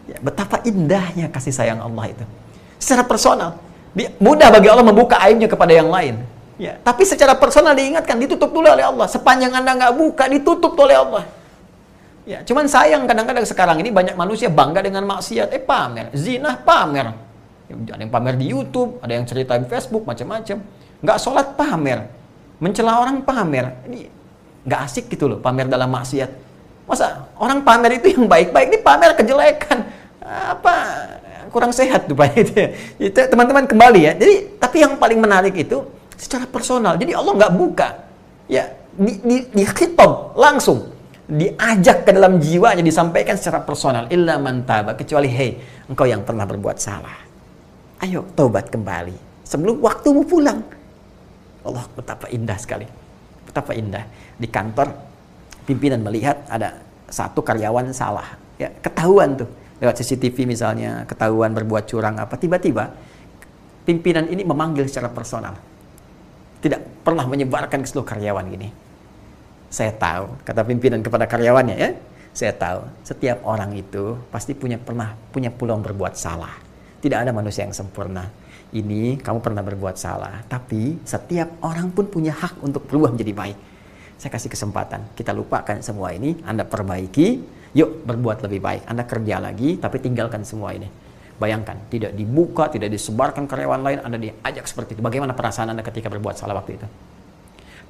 Ya, 0.07 0.15
betapa 0.23 0.63
indahnya 0.63 1.27
kasih 1.27 1.51
sayang 1.51 1.83
Allah 1.83 2.15
itu. 2.15 2.23
Secara 2.79 3.03
personal 3.03 3.59
mudah 4.19 4.51
bagi 4.51 4.67
Allah 4.71 4.85
membuka 4.87 5.19
aibnya 5.19 5.51
kepada 5.51 5.71
yang 5.75 5.91
lain. 5.91 6.23
Ya, 6.55 6.79
tapi 6.79 7.03
secara 7.03 7.35
personal 7.35 7.75
diingatkan 7.75 8.15
ditutup 8.15 8.55
dulu 8.55 8.67
oleh 8.71 8.87
Allah. 8.87 9.07
Sepanjang 9.11 9.51
anda 9.51 9.75
nggak 9.75 9.93
buka 9.99 10.31
ditutup 10.31 10.71
oleh 10.79 10.95
Allah. 10.95 11.23
Ya, 12.23 12.39
cuman 12.41 12.65
sayang 12.71 13.03
kadang-kadang 13.03 13.43
sekarang 13.43 13.77
ini 13.83 13.91
banyak 13.91 14.15
manusia 14.15 14.47
bangga 14.47 14.79
dengan 14.79 15.03
maksiat, 15.05 15.51
eh 15.51 15.59
pamer, 15.59 16.15
zina 16.15 16.55
pamer. 16.55 17.11
Ya, 17.67 17.75
ada 17.75 18.01
yang 18.01 18.13
pamer 18.13 18.39
di 18.39 18.45
YouTube, 18.49 18.97
ada 19.03 19.11
yang 19.11 19.27
cerita 19.27 19.59
di 19.59 19.67
Facebook 19.67 20.07
macam-macam. 20.07 20.57
Nggak 21.03 21.17
sholat 21.19 21.53
pamer, 21.59 22.07
mencela 22.59 23.01
orang 23.01 23.21
pamer. 23.21 23.85
Ini 23.89 23.99
nggak 24.65 24.79
asik 24.87 25.11
gitu 25.13 25.29
loh 25.29 25.39
pamer 25.39 25.69
dalam 25.69 25.89
maksiat. 25.91 26.31
Masa 26.85 27.29
orang 27.41 27.65
pamer 27.65 27.97
itu 27.97 28.13
yang 28.13 28.29
baik-baik, 28.29 28.67
ini 28.73 28.79
pamer 28.81 29.11
kejelekan. 29.17 29.79
Apa 30.25 30.73
kurang 31.49 31.71
sehat 31.73 32.05
tuh 32.05 32.17
Pak 32.17 32.35
itu. 32.37 32.53
Itu 32.99 33.19
teman-teman 33.31 33.65
kembali 33.65 33.99
ya. 34.05 34.13
Jadi 34.17 34.59
tapi 34.61 34.85
yang 34.85 34.97
paling 34.97 35.19
menarik 35.21 35.55
itu 35.55 35.85
secara 36.15 36.45
personal. 36.45 36.97
Jadi 36.97 37.11
Allah 37.13 37.33
nggak 37.33 37.53
buka. 37.53 37.89
Ya, 38.45 38.69
di, 38.95 39.19
di, 39.19 39.37
di 39.49 39.63
khitab 39.65 40.37
langsung 40.37 40.95
diajak 41.25 42.05
ke 42.05 42.11
dalam 42.13 42.37
jiwanya 42.37 42.85
disampaikan 42.85 43.33
secara 43.33 43.65
personal 43.65 44.05
illa 44.13 44.37
mantaba 44.37 44.93
kecuali 44.93 45.25
hei 45.25 45.57
engkau 45.89 46.05
yang 46.05 46.21
pernah 46.21 46.45
berbuat 46.45 46.77
salah 46.77 47.17
ayo 48.05 48.29
taubat 48.37 48.69
kembali 48.69 49.41
sebelum 49.41 49.81
waktumu 49.81 50.21
pulang 50.21 50.61
Allah 51.65 51.85
betapa 51.97 52.29
indah 52.29 52.57
sekali. 52.61 52.85
Betapa 53.49 53.73
indah. 53.73 54.05
Di 54.37 54.45
kantor 54.45 54.93
pimpinan 55.65 56.05
melihat 56.05 56.45
ada 56.45 56.77
satu 57.09 57.41
karyawan 57.41 57.89
salah. 57.89 58.37
Ya 58.61 58.69
ketahuan 58.79 59.33
tuh. 59.33 59.49
Lewat 59.81 59.99
CCTV 59.99 60.47
misalnya 60.47 61.03
ketahuan 61.03 61.51
berbuat 61.51 61.89
curang 61.89 62.15
apa. 62.21 62.39
Tiba-tiba 62.39 62.93
pimpinan 63.83 64.29
ini 64.29 64.45
memanggil 64.47 64.87
secara 64.87 65.11
personal. 65.11 65.57
Tidak 66.63 67.03
pernah 67.03 67.27
menyebarkan 67.27 67.83
ke 67.83 67.87
seluruh 67.89 68.07
karyawan 68.07 68.45
gini. 68.47 68.69
Saya 69.67 69.91
tahu 69.91 70.39
kata 70.47 70.63
pimpinan 70.63 71.03
kepada 71.03 71.27
karyawannya 71.27 71.75
ya. 71.75 71.91
Saya 72.31 72.55
tahu 72.55 72.87
setiap 73.03 73.43
orang 73.43 73.75
itu 73.75 74.15
pasti 74.31 74.55
punya 74.55 74.79
pernah 74.79 75.11
punya 75.33 75.51
peluang 75.51 75.83
berbuat 75.83 76.15
salah. 76.15 76.55
Tidak 77.03 77.15
ada 77.15 77.35
manusia 77.35 77.67
yang 77.67 77.75
sempurna 77.75 78.44
ini 78.75 79.15
kamu 79.23 79.39
pernah 79.39 79.63
berbuat 79.63 79.95
salah 79.95 80.43
tapi 80.51 80.99
setiap 81.07 81.63
orang 81.63 81.95
pun 81.95 82.11
punya 82.11 82.35
hak 82.35 82.59
untuk 82.59 82.83
berubah 82.91 83.15
menjadi 83.15 83.31
baik 83.31 83.57
saya 84.19 84.31
kasih 84.35 84.51
kesempatan 84.51 85.15
kita 85.15 85.31
lupakan 85.31 85.79
semua 85.79 86.11
ini 86.11 86.35
anda 86.43 86.67
perbaiki 86.67 87.55
Yuk 87.75 88.07
berbuat 88.07 88.39
lebih 88.47 88.63
baik. 88.63 88.87
Anda 88.87 89.03
kerja 89.03 89.43
lagi, 89.43 89.75
tapi 89.75 89.99
tinggalkan 89.99 90.47
semua 90.47 90.71
ini. 90.71 90.87
Bayangkan, 91.35 91.75
tidak 91.91 92.15
dibuka, 92.15 92.71
tidak 92.71 92.87
disebarkan 92.87 93.43
karyawan 93.51 93.83
lain, 93.83 93.99
Anda 93.99 94.15
diajak 94.15 94.63
seperti 94.63 94.95
itu. 94.95 95.03
Bagaimana 95.03 95.35
perasaan 95.35 95.75
Anda 95.75 95.83
ketika 95.83 96.07
berbuat 96.07 96.39
salah 96.39 96.55
waktu 96.55 96.79
itu? 96.79 96.87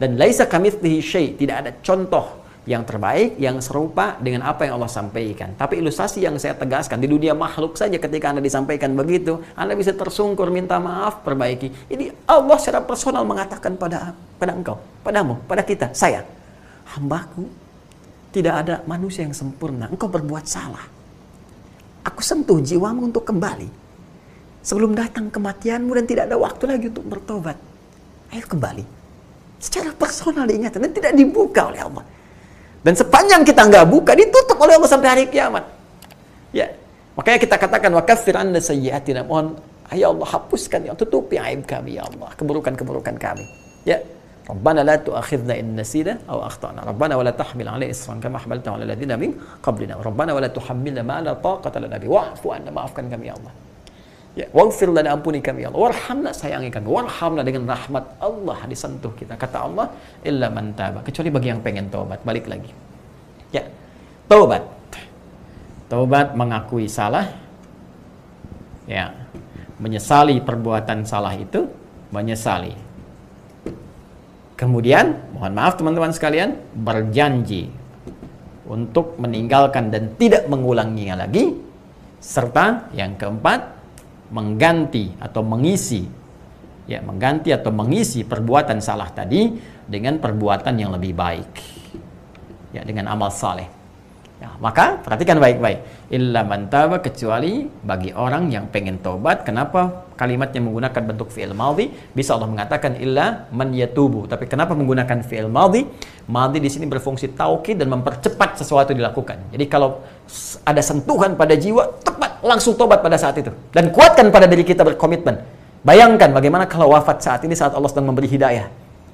Dan 0.01 0.17
laisa 0.17 0.49
kamitslihi 0.49 0.99
syai, 1.05 1.27
tidak 1.37 1.55
ada 1.61 1.71
contoh 1.85 2.44
yang 2.65 2.81
terbaik, 2.81 3.37
yang 3.37 3.61
serupa 3.61 4.17
dengan 4.17 4.49
apa 4.49 4.65
yang 4.65 4.81
Allah 4.81 4.89
sampaikan. 4.89 5.53
Tapi 5.53 5.79
ilustrasi 5.85 6.25
yang 6.25 6.33
saya 6.41 6.57
tegaskan 6.57 6.97
di 6.97 7.05
dunia 7.05 7.37
makhluk 7.37 7.77
saja 7.77 7.95
ketika 8.01 8.33
Anda 8.33 8.41
disampaikan 8.41 8.97
begitu, 8.97 9.37
Anda 9.53 9.77
bisa 9.77 9.93
tersungkur 9.93 10.49
minta 10.49 10.81
maaf, 10.81 11.21
perbaiki. 11.21 11.69
Ini 11.93 12.25
Allah 12.25 12.57
secara 12.57 12.81
personal 12.81 13.21
mengatakan 13.21 13.77
pada 13.77 14.17
pada 14.41 14.51
engkau, 14.57 14.81
padamu, 15.05 15.37
pada 15.45 15.61
kita, 15.61 15.93
saya, 15.93 16.25
hambaku 16.97 17.45
tidak 18.33 18.65
ada 18.65 18.75
manusia 18.89 19.23
yang 19.23 19.37
sempurna. 19.37 19.87
Engkau 19.87 20.09
berbuat 20.09 20.43
salah. 20.49 20.83
Aku 22.03 22.19
sentuh 22.25 22.59
jiwamu 22.59 23.13
untuk 23.13 23.23
kembali. 23.23 23.69
Sebelum 24.65 24.97
datang 24.97 25.29
kematianmu 25.29 25.93
dan 25.93 26.05
tidak 26.09 26.23
ada 26.33 26.35
waktu 26.41 26.63
lagi 26.65 26.85
untuk 26.89 27.05
bertobat. 27.05 27.57
Ayo 28.33 28.43
kembali. 28.49 28.83
Secara 29.61 29.93
personal 29.93 30.49
diingatkan 30.49 30.81
dan 30.81 30.91
tidak 30.91 31.13
dibuka 31.13 31.69
oleh 31.69 31.79
Allah. 31.85 32.03
Dan 32.85 32.93
sepanjang 32.93 33.41
kita 33.41 33.65
nggak 33.65 33.85
buka, 33.89 34.13
ditutup 34.13 34.61
oleh 34.61 34.77
Allah 34.77 34.85
sampai 34.85 35.09
hari 35.09 35.25
kiamat. 35.25 35.65
Ya, 36.53 36.69
makanya 37.17 37.41
kita 37.41 37.57
katakan 37.57 37.89
wakafir 37.97 38.37
anda 38.37 38.61
sayyiatina. 38.61 39.25
Mohon, 39.25 39.57
ya 39.89 40.13
Allah 40.13 40.27
hapuskan, 40.29 40.85
ya 40.85 40.93
tutupi 40.93 41.41
aib 41.41 41.65
kami, 41.65 41.97
ya 41.97 42.05
Allah. 42.05 42.29
Keburukan-keburukan 42.37 43.17
kami. 43.17 43.41
Ya, 43.89 44.05
Rabbana 44.45 44.85
la 44.85 45.01
tu'akhidna 45.01 45.57
in 45.57 45.73
nasina 45.73 46.21
aw 46.29 46.45
akhtana. 46.45 46.85
Rabbana 46.85 47.17
wa 47.17 47.25
tahmil 47.25 47.65
'alaina 47.65 47.89
isran 47.89 48.21
kama 48.21 48.37
hamaltahu 48.37 48.77
'ala 48.77 48.85
alladziina 48.85 49.17
min 49.17 49.33
qablina. 49.65 49.97
Rabbana 49.97 50.37
wa 50.37 50.41
la 50.45 50.49
tuhammilna 50.53 51.01
ma 51.01 51.17
la 51.25 51.33
taqata 51.33 51.81
lana 51.81 51.97
bi. 51.97 52.05
Wa'fu 52.05 52.53
'anna, 52.53 52.69
maafkan 52.69 53.09
kami 53.09 53.33
ya 53.33 53.33
Allah. 53.33 53.53
Ya, 54.35 54.51
waghfir 54.51 54.91
lana 54.91 55.15
ampuni 55.15 55.39
kami 55.39 55.63
Allah. 55.63 55.79
Warhamna 55.79 56.35
sayangi 56.35 56.67
kami. 56.67 56.91
Warhamna 56.91 57.41
dengan 57.41 57.71
rahmat 57.71 58.19
Allah 58.19 58.59
disentuh 58.67 59.15
kita. 59.15 59.39
Kata 59.39 59.63
Allah, 59.63 59.87
illa 60.27 60.51
man 60.51 60.75
taba. 60.75 60.99
Kecuali 61.07 61.31
bagi 61.31 61.47
yang 61.55 61.63
pengen 61.63 61.87
taubat. 61.87 62.19
Balik 62.27 62.51
lagi. 62.51 62.71
Ya. 63.55 63.63
Taubat. 64.27 64.67
Taubat 65.87 66.35
mengakui 66.35 66.91
salah. 66.91 67.31
Ya. 68.83 69.15
Menyesali 69.79 70.43
perbuatan 70.43 71.07
salah 71.07 71.35
itu, 71.35 71.67
menyesali 72.11 72.85
Kemudian, 74.55 75.35
mohon 75.35 75.51
maaf 75.51 75.75
teman-teman 75.75 76.15
sekalian, 76.15 76.55
berjanji 76.71 77.67
untuk 78.63 79.19
meninggalkan 79.19 79.91
dan 79.91 80.15
tidak 80.15 80.47
mengulanginya 80.47 81.27
lagi. 81.27 81.59
Serta 82.23 82.87
yang 82.95 83.19
keempat, 83.19 83.74
mengganti 84.35 85.15
atau 85.15 85.39
mengisi 85.39 86.03
ya, 86.85 86.99
mengganti 87.01 87.55
atau 87.55 87.71
mengisi 87.71 88.27
perbuatan 88.27 88.83
salah 88.83 89.09
tadi 89.09 89.55
dengan 89.87 90.19
perbuatan 90.19 90.75
yang 90.75 90.91
lebih 90.91 91.13
baik. 91.15 91.51
Ya, 92.75 92.83
dengan 92.83 93.07
amal 93.07 93.31
saleh. 93.31 93.71
Ya, 94.35 94.51
maka 94.59 94.99
perhatikan 94.99 95.39
baik-baik. 95.39 96.11
Illa 96.11 96.43
man 96.43 96.67
taba 96.67 96.99
kecuali 96.99 97.71
bagi 97.71 98.11
orang 98.11 98.51
yang 98.51 98.67
pengen 98.67 98.99
tobat. 98.99 99.47
Kenapa 99.47 100.11
kalimatnya 100.19 100.59
menggunakan 100.59 101.01
bentuk 101.07 101.31
fi'il 101.31 101.55
madhi? 101.55 101.87
Bisa 102.11 102.35
Allah 102.35 102.51
mengatakan 102.51 102.99
illa 102.99 103.47
man 103.55 103.71
yatubu. 103.71 104.27
Tapi 104.27 104.43
kenapa 104.51 104.75
menggunakan 104.75 105.23
fi'il 105.23 105.47
madhi? 105.47 105.87
Madhi 106.27 106.59
di 106.59 106.67
sini 106.67 106.83
berfungsi 106.83 107.31
taukid 107.31 107.79
dan 107.79 107.87
mempercepat 107.95 108.59
sesuatu 108.59 108.91
dilakukan. 108.91 109.55
Jadi 109.55 109.65
kalau 109.71 110.03
ada 110.67 110.83
sentuhan 110.83 111.39
pada 111.39 111.55
jiwa, 111.55 111.95
tepat 112.03 112.43
langsung 112.43 112.75
tobat 112.75 112.99
pada 112.99 113.15
saat 113.15 113.39
itu. 113.39 113.55
Dan 113.71 113.95
kuatkan 113.95 114.35
pada 114.35 114.51
diri 114.51 114.67
kita 114.67 114.83
berkomitmen. 114.83 115.39
Bayangkan 115.87 116.35
bagaimana 116.35 116.67
kalau 116.67 116.91
wafat 116.91 117.23
saat 117.23 117.39
ini 117.47 117.55
saat 117.55 117.71
Allah 117.71 117.87
sedang 117.87 118.11
memberi 118.11 118.27
hidayah. 118.27 118.67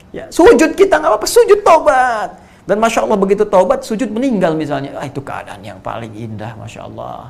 Ya, 0.10 0.34
sujud 0.34 0.74
kita 0.74 0.98
nggak 0.98 1.14
apa-apa, 1.14 1.28
sujud 1.30 1.62
tobat 1.62 2.51
Dan 2.72 2.80
Masya 2.80 3.04
Allah 3.04 3.20
begitu 3.20 3.44
taubat, 3.44 3.84
sujud 3.84 4.08
meninggal 4.16 4.56
misalnya. 4.56 4.96
Ah, 4.96 5.04
itu 5.04 5.20
keadaan 5.20 5.60
yang 5.60 5.84
paling 5.84 6.16
indah, 6.16 6.56
Masya 6.56 6.88
Allah. 6.88 7.28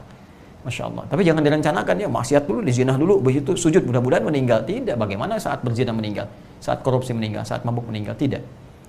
Masya 0.61 0.85
Allah. 0.85 1.03
Tapi 1.09 1.25
jangan 1.25 1.41
direncanakan 1.41 1.95
ya, 1.97 2.05
maksiat 2.05 2.45
dulu, 2.45 2.61
dizinah 2.61 2.93
dulu, 2.93 3.17
begitu 3.17 3.57
sujud 3.57 3.81
mudah-mudahan 3.81 4.21
meninggal. 4.21 4.61
Tidak. 4.61 4.93
Bagaimana 4.93 5.41
saat 5.41 5.65
berzina 5.65 5.89
meninggal? 5.97 6.29
Saat 6.61 6.85
korupsi 6.85 7.17
meninggal, 7.17 7.41
saat 7.41 7.65
mabuk 7.65 7.89
meninggal? 7.89 8.13
Tidak. 8.13 8.37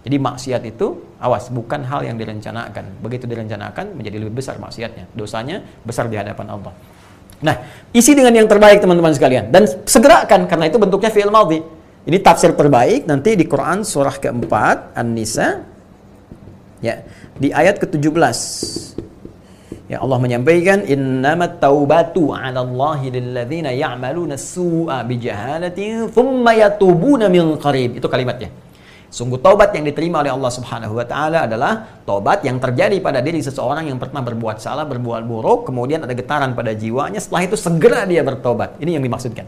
Jadi 0.04 0.16
maksiat 0.20 0.60
itu, 0.68 1.16
awas, 1.24 1.48
bukan 1.48 1.88
hal 1.88 2.04
yang 2.04 2.20
direncanakan. 2.20 3.00
Begitu 3.00 3.24
direncanakan, 3.24 3.96
menjadi 3.96 4.20
lebih 4.20 4.44
besar 4.44 4.60
maksiatnya. 4.60 5.08
Dosanya 5.16 5.64
besar 5.88 6.12
di 6.12 6.20
hadapan 6.20 6.52
Allah. 6.52 6.76
Nah, 7.40 7.56
isi 7.96 8.12
dengan 8.12 8.36
yang 8.36 8.44
terbaik 8.44 8.84
teman-teman 8.84 9.16
sekalian. 9.16 9.48
Dan 9.48 9.64
segerakan, 9.88 10.44
karena 10.44 10.68
itu 10.68 10.76
bentuknya 10.76 11.08
fi'il 11.08 11.32
madhi. 11.32 11.64
Ini 12.04 12.18
tafsir 12.20 12.52
terbaik 12.52 13.08
nanti 13.08 13.40
di 13.40 13.48
Quran 13.48 13.88
surah 13.88 14.20
keempat, 14.20 14.92
An-Nisa, 14.92 15.71
ya, 16.82 17.06
di 17.38 17.48
ayat 17.54 17.78
ke-17. 17.80 18.38
Ya 19.86 20.00
Allah 20.00 20.18
menyampaikan 20.24 20.88
innamat 20.88 21.60
taubatu 21.60 22.32
'ala 22.32 22.64
Allahi 22.64 23.12
lilladzina 23.12 23.76
ya'maluna 23.76 24.40
su'a 24.40 25.04
bijahalatin 25.04 26.08
thumma 26.08 26.56
yatubuna 26.56 27.28
min 27.28 27.60
qarib. 27.60 28.00
Itu 28.00 28.08
kalimatnya. 28.08 28.48
Sungguh 29.12 29.36
taubat 29.36 29.76
yang 29.76 29.84
diterima 29.84 30.24
oleh 30.24 30.32
Allah 30.32 30.48
Subhanahu 30.48 30.96
wa 30.96 31.04
taala 31.04 31.44
adalah 31.44 32.00
taubat 32.08 32.40
yang 32.48 32.56
terjadi 32.56 32.96
pada 33.04 33.20
diri 33.20 33.44
seseorang 33.44 33.84
yang 33.84 34.00
pernah 34.00 34.24
berbuat 34.24 34.56
salah, 34.56 34.88
berbuat 34.88 35.28
buruk, 35.28 35.68
kemudian 35.68 36.00
ada 36.00 36.16
getaran 36.16 36.56
pada 36.56 36.72
jiwanya, 36.72 37.20
setelah 37.20 37.44
itu 37.44 37.60
segera 37.60 38.08
dia 38.08 38.24
bertobat. 38.24 38.80
Ini 38.80 38.96
yang 38.96 39.04
dimaksudkan. 39.04 39.44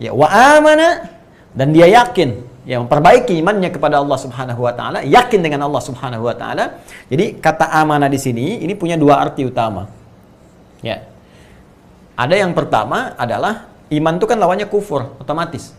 Ya, 0.00 0.16
wa 0.16 0.32
amana 0.32 1.04
dan 1.52 1.76
dia 1.76 1.84
yakin 1.92 2.47
ya 2.68 2.76
memperbaiki 2.84 3.32
imannya 3.40 3.72
kepada 3.72 3.96
Allah 3.96 4.18
Subhanahu 4.20 4.60
wa 4.60 4.76
taala, 4.76 5.00
yakin 5.00 5.40
dengan 5.40 5.64
Allah 5.64 5.80
Subhanahu 5.80 6.28
wa 6.28 6.36
taala. 6.36 6.84
Jadi 7.08 7.40
kata 7.40 7.72
amanah 7.72 8.12
di 8.12 8.20
sini 8.20 8.60
ini 8.60 8.76
punya 8.76 9.00
dua 9.00 9.24
arti 9.24 9.48
utama. 9.48 9.88
Ya. 10.84 11.08
Ada 12.12 12.44
yang 12.44 12.52
pertama 12.52 13.16
adalah 13.16 13.72
iman 13.88 14.20
itu 14.20 14.26
kan 14.28 14.36
lawannya 14.36 14.68
kufur, 14.68 15.16
otomatis. 15.16 15.72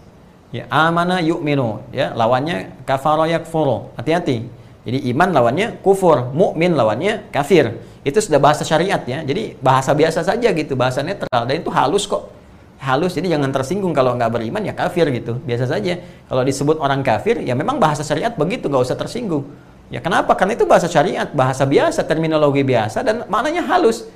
Ya, 0.49 0.65
amana 0.73 1.21
yu'minu, 1.21 1.93
ya, 1.93 2.09
lawannya 2.17 2.81
kafara 2.89 3.29
yakfuru. 3.29 3.93
Hati-hati. 3.93 4.49
Jadi 4.81 4.97
iman 5.13 5.29
lawannya 5.29 5.77
kufur, 5.85 6.33
mukmin 6.33 6.73
lawannya 6.73 7.29
kafir. 7.29 7.77
Itu 8.01 8.17
sudah 8.17 8.41
bahasa 8.41 8.65
syariat 8.65 9.03
ya. 9.05 9.21
Jadi 9.21 9.53
bahasa 9.61 9.93
biasa 9.93 10.25
saja 10.25 10.49
gitu, 10.49 10.73
bahasa 10.73 11.05
netral 11.05 11.45
dan 11.45 11.61
itu 11.61 11.69
halus 11.69 12.09
kok 12.09 12.38
halus 12.79 13.15
jadi 13.15 13.35
jangan 13.35 13.51
tersinggung. 13.51 13.91
Kalau 13.91 14.15
nggak 14.15 14.31
beriman 14.31 14.63
ya 14.63 14.73
kafir 14.73 15.11
gitu. 15.11 15.37
Biasa 15.43 15.67
saja. 15.67 15.99
Kalau 16.25 16.43
disebut 16.47 16.79
orang 16.79 17.03
kafir 17.03 17.43
ya 17.43 17.53
memang 17.53 17.77
bahasa 17.77 18.01
syariat 18.01 18.31
begitu. 18.33 18.71
Nggak 18.71 18.83
usah 18.89 18.97
tersinggung. 18.97 19.45
Ya 19.91 19.99
kenapa? 19.99 20.33
Karena 20.37 20.55
itu 20.55 20.63
bahasa 20.69 20.87
syariat 20.87 21.27
bahasa 21.29 21.65
biasa 21.67 22.05
terminologi 22.07 22.63
biasa 22.63 23.03
dan 23.03 23.27
maknanya 23.27 23.67
halus. 23.67 24.07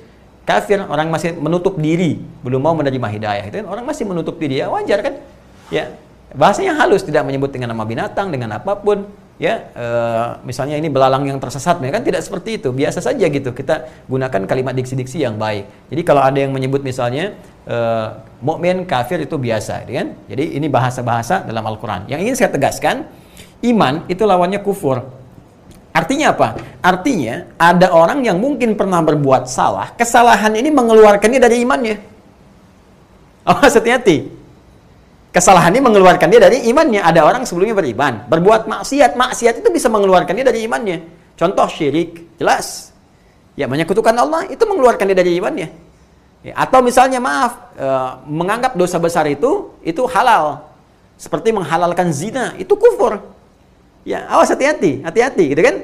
Kafir 0.44 0.80
orang 0.84 1.08
masih 1.08 1.36
menutup 1.36 1.80
diri. 1.80 2.20
Belum 2.44 2.60
mau 2.60 2.76
menerima 2.76 3.08
hidayah. 3.08 3.44
Itu 3.48 3.56
kan 3.64 3.68
orang 3.68 3.84
masih 3.84 4.04
menutup 4.04 4.36
diri. 4.36 4.60
Ya 4.60 4.68
wajar 4.68 5.00
kan? 5.00 5.14
Ya 5.68 5.92
bahasanya 6.36 6.76
halus. 6.80 7.04
Tidak 7.04 7.20
menyebut 7.24 7.52
dengan 7.52 7.72
nama 7.72 7.84
binatang 7.84 8.32
dengan 8.32 8.56
apa 8.56 8.76
pun 8.76 9.08
ya 9.34 9.54
e, 9.74 9.86
misalnya 10.46 10.78
ini 10.78 10.86
belalang 10.86 11.26
yang 11.26 11.38
tersesat 11.42 11.82
kan? 11.82 12.02
Tidak 12.02 12.22
seperti 12.22 12.62
itu. 12.62 12.70
Biasa 12.70 13.02
saja 13.02 13.26
gitu. 13.26 13.50
Kita 13.50 14.06
gunakan 14.06 14.42
kalimat 14.46 14.74
diksi-diksi 14.74 15.22
yang 15.26 15.34
baik. 15.38 15.90
Jadi 15.90 16.02
kalau 16.06 16.22
ada 16.22 16.38
yang 16.38 16.54
menyebut 16.54 16.86
misalnya 16.86 17.34
e, 17.66 17.76
mukmin 18.42 18.86
kafir 18.86 19.22
itu 19.22 19.34
biasa 19.34 19.86
gitu 19.86 19.92
kan? 19.98 20.08
Jadi 20.30 20.44
ini 20.58 20.66
bahasa-bahasa 20.70 21.42
dalam 21.42 21.64
Al-Quran. 21.66 22.06
Yang 22.06 22.20
ingin 22.28 22.34
saya 22.38 22.50
tegaskan 22.54 22.96
iman 23.64 24.06
itu 24.06 24.22
lawannya 24.22 24.62
kufur. 24.62 25.02
Artinya 25.94 26.34
apa? 26.34 26.58
Artinya 26.82 27.54
ada 27.54 27.94
orang 27.94 28.26
yang 28.26 28.38
mungkin 28.42 28.74
pernah 28.74 28.98
berbuat 28.98 29.46
salah 29.46 29.94
kesalahan 29.94 30.50
ini 30.58 30.70
mengeluarkannya 30.70 31.40
dari 31.42 31.62
imannya. 31.62 31.96
Oh 33.44 33.60
hati-hati 33.60 34.43
Kesalahan 35.34 35.74
ini 35.74 35.82
mengeluarkan 35.82 36.30
dia 36.30 36.38
dari 36.38 36.62
imannya. 36.70 37.02
Ada 37.02 37.26
orang 37.26 37.42
sebelumnya 37.42 37.74
beriman, 37.74 38.22
berbuat 38.30 38.70
maksiat. 38.70 39.18
Maksiat 39.18 39.66
itu 39.66 39.68
bisa 39.74 39.90
mengeluarkan 39.90 40.30
dia 40.30 40.46
dari 40.46 40.62
imannya. 40.62 41.02
Contoh 41.34 41.66
syirik, 41.66 42.38
jelas. 42.38 42.94
Ya 43.58 43.66
menyekutukan 43.66 44.14
Allah 44.14 44.46
itu 44.46 44.62
mengeluarkan 44.62 45.10
dia 45.10 45.18
dari 45.18 45.34
imannya. 45.42 45.74
Ya, 46.46 46.54
atau 46.54 46.86
misalnya 46.86 47.18
maaf, 47.18 47.74
e, 47.74 47.88
menganggap 48.30 48.78
dosa 48.78 49.02
besar 49.02 49.26
itu 49.26 49.74
itu 49.82 50.06
halal. 50.06 50.70
Seperti 51.18 51.50
menghalalkan 51.50 52.14
zina, 52.14 52.54
itu 52.54 52.78
kufur. 52.78 53.18
Ya, 54.06 54.30
awas 54.30 54.54
hati-hati, 54.54 55.02
hati-hati 55.02 55.50
gitu 55.50 55.62
kan? 55.66 55.76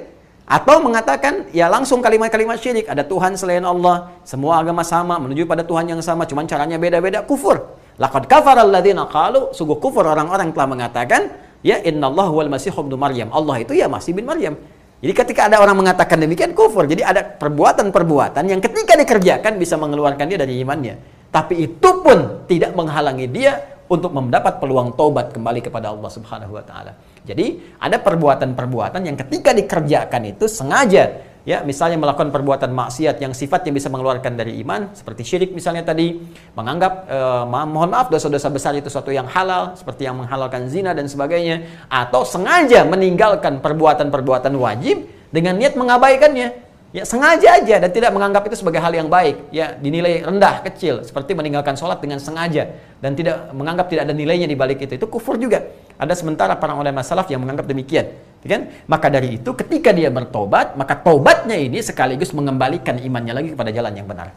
Atau 0.46 0.78
mengatakan 0.78 1.50
ya 1.50 1.66
langsung 1.66 1.98
kalimat-kalimat 1.98 2.54
syirik, 2.62 2.86
ada 2.86 3.02
Tuhan 3.02 3.34
selain 3.34 3.66
Allah, 3.66 4.14
semua 4.22 4.62
agama 4.62 4.86
sama, 4.86 5.18
menuju 5.18 5.42
pada 5.42 5.66
Tuhan 5.66 5.90
yang 5.90 5.98
sama, 6.06 6.22
cuman 6.22 6.46
caranya 6.46 6.78
beda-beda, 6.78 7.26
kufur. 7.26 7.79
Laqad 8.00 8.24
kafara 8.24 8.64
alladziina 8.64 9.04
qalu 9.12 9.52
sungguh 9.52 9.76
kufur 9.76 10.08
orang-orang 10.08 10.56
telah 10.56 10.68
mengatakan 10.72 11.36
ya 11.60 11.76
innallahu 11.84 12.40
wal 12.40 12.48
masih 12.48 12.72
ibnu 12.72 12.96
Maryam. 12.96 13.28
Allah 13.28 13.60
itu 13.60 13.76
ya 13.76 13.92
masih 13.92 14.16
bin 14.16 14.24
Maryam. 14.24 14.56
Jadi 15.00 15.12
ketika 15.12 15.48
ada 15.52 15.60
orang 15.60 15.76
mengatakan 15.76 16.16
demikian 16.16 16.56
kufur. 16.56 16.88
Jadi 16.88 17.04
ada 17.04 17.20
perbuatan-perbuatan 17.20 18.44
yang 18.48 18.60
ketika 18.64 18.96
dikerjakan 18.96 19.60
bisa 19.60 19.76
mengeluarkan 19.76 20.24
dia 20.32 20.40
dari 20.40 20.60
imannya. 20.64 20.96
Tapi 21.28 21.60
itu 21.60 21.90
pun 22.00 22.48
tidak 22.48 22.72
menghalangi 22.72 23.28
dia 23.28 23.80
untuk 23.90 24.16
mendapat 24.16 24.62
peluang 24.62 24.96
taubat 24.96 25.36
kembali 25.36 25.60
kepada 25.60 25.92
Allah 25.92 26.10
Subhanahu 26.10 26.56
wa 26.56 26.64
taala. 26.64 26.96
Jadi 27.20 27.76
ada 27.76 28.00
perbuatan-perbuatan 28.00 29.00
yang 29.04 29.16
ketika 29.18 29.52
dikerjakan 29.52 30.22
itu 30.24 30.48
sengaja 30.48 31.29
ya 31.48 31.64
misalnya 31.64 31.96
melakukan 31.96 32.28
perbuatan 32.28 32.68
maksiat 32.68 33.16
yang 33.20 33.32
sifatnya 33.32 33.72
bisa 33.72 33.88
mengeluarkan 33.88 34.36
dari 34.36 34.60
iman 34.60 34.92
seperti 34.92 35.24
syirik 35.24 35.50
misalnya 35.56 35.84
tadi 35.86 36.20
menganggap 36.52 36.92
eh, 37.08 37.44
mohon 37.48 37.88
maaf 37.88 38.12
dosa-dosa 38.12 38.52
besar 38.52 38.76
itu 38.76 38.92
suatu 38.92 39.08
yang 39.08 39.24
halal 39.24 39.72
seperti 39.72 40.04
yang 40.04 40.20
menghalalkan 40.20 40.68
zina 40.68 40.92
dan 40.92 41.08
sebagainya 41.08 41.88
atau 41.88 42.28
sengaja 42.28 42.84
meninggalkan 42.84 43.64
perbuatan-perbuatan 43.64 44.52
wajib 44.56 45.08
dengan 45.30 45.56
niat 45.56 45.78
mengabaikannya. 45.78 46.68
Ya 46.90 47.06
sengaja 47.06 47.62
aja 47.62 47.78
dan 47.78 47.90
tidak 47.94 48.10
menganggap 48.10 48.50
itu 48.50 48.58
sebagai 48.58 48.82
hal 48.82 48.90
yang 48.90 49.06
baik. 49.06 49.54
Ya 49.54 49.78
dinilai 49.78 50.26
rendah 50.26 50.58
kecil 50.66 51.06
seperti 51.06 51.38
meninggalkan 51.38 51.78
sholat 51.78 52.02
dengan 52.02 52.18
sengaja 52.18 52.66
dan 52.98 53.14
tidak 53.14 53.54
menganggap 53.54 53.86
tidak 53.86 54.10
ada 54.10 54.14
nilainya 54.14 54.50
di 54.50 54.58
balik 54.58 54.82
itu. 54.82 54.98
Itu 54.98 55.06
kufur 55.06 55.38
juga. 55.38 55.70
Ada 55.94 56.18
sementara 56.18 56.58
para 56.58 56.74
ulama 56.74 57.06
salaf 57.06 57.30
yang 57.30 57.46
menganggap 57.46 57.70
demikian 57.70 58.10
kan? 58.48 58.62
Maka 58.88 59.12
dari 59.12 59.36
itu 59.36 59.50
ketika 59.52 59.92
dia 59.92 60.08
bertobat, 60.08 60.78
maka 60.80 60.96
tobatnya 60.96 61.60
ini 61.60 61.84
sekaligus 61.84 62.32
mengembalikan 62.32 62.96
imannya 62.96 63.36
lagi 63.36 63.48
kepada 63.52 63.68
jalan 63.68 63.92
yang 63.92 64.08
benar. 64.08 64.32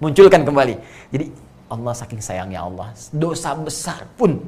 Munculkan 0.00 0.46
kembali. 0.48 0.74
Jadi 1.12 1.26
Allah 1.68 1.92
saking 1.92 2.24
sayangnya 2.24 2.64
Allah, 2.64 2.96
dosa 3.12 3.52
besar 3.52 4.08
pun 4.16 4.40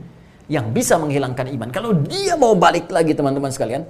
yang 0.48 0.72
bisa 0.72 0.96
menghilangkan 0.96 1.52
iman. 1.52 1.68
Kalau 1.68 1.92
dia 1.92 2.34
mau 2.40 2.56
balik 2.56 2.88
lagi 2.88 3.12
teman-teman 3.12 3.52
sekalian, 3.52 3.84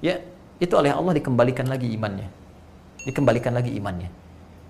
ya 0.00 0.18
itu 0.56 0.72
oleh 0.72 0.90
Allah 0.90 1.12
dikembalikan 1.12 1.68
lagi 1.68 1.92
imannya. 1.92 2.28
Dikembalikan 3.04 3.52
lagi 3.52 3.76
imannya. 3.76 4.08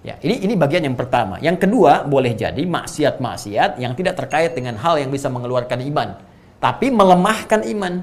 Ya, 0.00 0.16
ini 0.24 0.48
ini 0.48 0.54
bagian 0.56 0.82
yang 0.88 0.96
pertama. 0.96 1.36
Yang 1.44 1.68
kedua, 1.68 2.08
boleh 2.08 2.32
jadi 2.32 2.64
maksiat-maksiat 2.64 3.76
yang 3.76 3.92
tidak 3.92 4.16
terkait 4.16 4.56
dengan 4.56 4.80
hal 4.80 4.96
yang 4.96 5.12
bisa 5.12 5.28
mengeluarkan 5.28 5.84
iman, 5.92 6.16
tapi 6.56 6.88
melemahkan 6.88 7.68
iman 7.76 8.00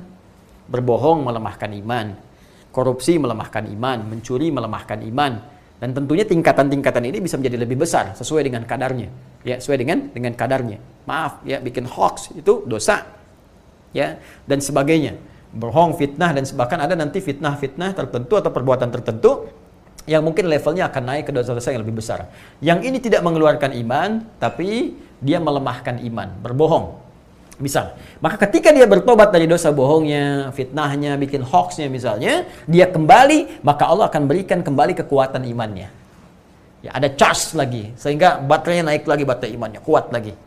berbohong 0.67 1.23
melemahkan 1.23 1.71
iman, 1.83 2.15
korupsi 2.71 3.17
melemahkan 3.17 3.65
iman, 3.73 4.05
mencuri 4.05 4.51
melemahkan 4.51 5.01
iman. 5.07 5.33
Dan 5.77 5.93
tentunya 5.93 6.25
tingkatan-tingkatan 6.25 7.05
ini 7.05 7.21
bisa 7.21 7.37
menjadi 7.37 7.57
lebih 7.61 7.85
besar 7.85 8.17
sesuai 8.17 8.49
dengan 8.49 8.65
kadarnya. 8.65 9.09
Ya, 9.45 9.61
sesuai 9.61 9.77
dengan 9.77 10.09
dengan 10.09 10.33
kadarnya. 10.33 10.81
Maaf, 11.05 11.45
ya 11.45 11.61
bikin 11.61 11.85
hoax 11.85 12.33
itu 12.33 12.65
dosa. 12.65 13.05
Ya, 13.93 14.17
dan 14.49 14.57
sebagainya. 14.57 15.15
Berbohong, 15.53 15.95
fitnah 15.95 16.33
dan 16.33 16.43
bahkan 16.57 16.81
ada 16.81 16.97
nanti 16.97 17.23
fitnah-fitnah 17.23 17.93
tertentu 17.95 18.35
atau 18.35 18.51
perbuatan 18.51 18.89
tertentu 18.91 19.47
yang 20.07 20.23
mungkin 20.23 20.47
levelnya 20.47 20.87
akan 20.89 21.03
naik 21.03 21.29
ke 21.29 21.31
dosa-dosa 21.35 21.75
yang 21.75 21.83
lebih 21.83 21.99
besar. 21.99 22.31
Yang 22.63 22.79
ini 22.87 22.97
tidak 22.97 23.21
mengeluarkan 23.21 23.75
iman, 23.75 24.23
tapi 24.39 24.95
dia 25.19 25.37
melemahkan 25.37 25.99
iman, 25.99 26.31
berbohong. 26.41 27.06
Misal, 27.57 27.97
maka 28.21 28.37
ketika 28.45 28.69
dia 28.69 28.85
bertobat 28.85 29.33
dari 29.33 29.49
dosa 29.49 29.73
bohongnya, 29.73 30.53
fitnahnya, 30.53 31.17
bikin 31.17 31.41
hoaxnya 31.41 31.89
misalnya, 31.89 32.45
dia 32.69 32.85
kembali, 32.85 33.65
maka 33.65 33.89
Allah 33.89 34.05
akan 34.13 34.29
berikan 34.29 34.61
kembali 34.61 34.93
kekuatan 34.93 35.41
imannya. 35.41 35.89
Ya, 36.85 36.93
ada 36.93 37.09
charge 37.09 37.57
lagi, 37.57 37.89
sehingga 37.97 38.37
baterainya 38.45 38.93
naik 38.93 39.09
lagi, 39.09 39.25
baterai 39.25 39.57
imannya 39.57 39.81
kuat 39.81 40.13
lagi. 40.13 40.37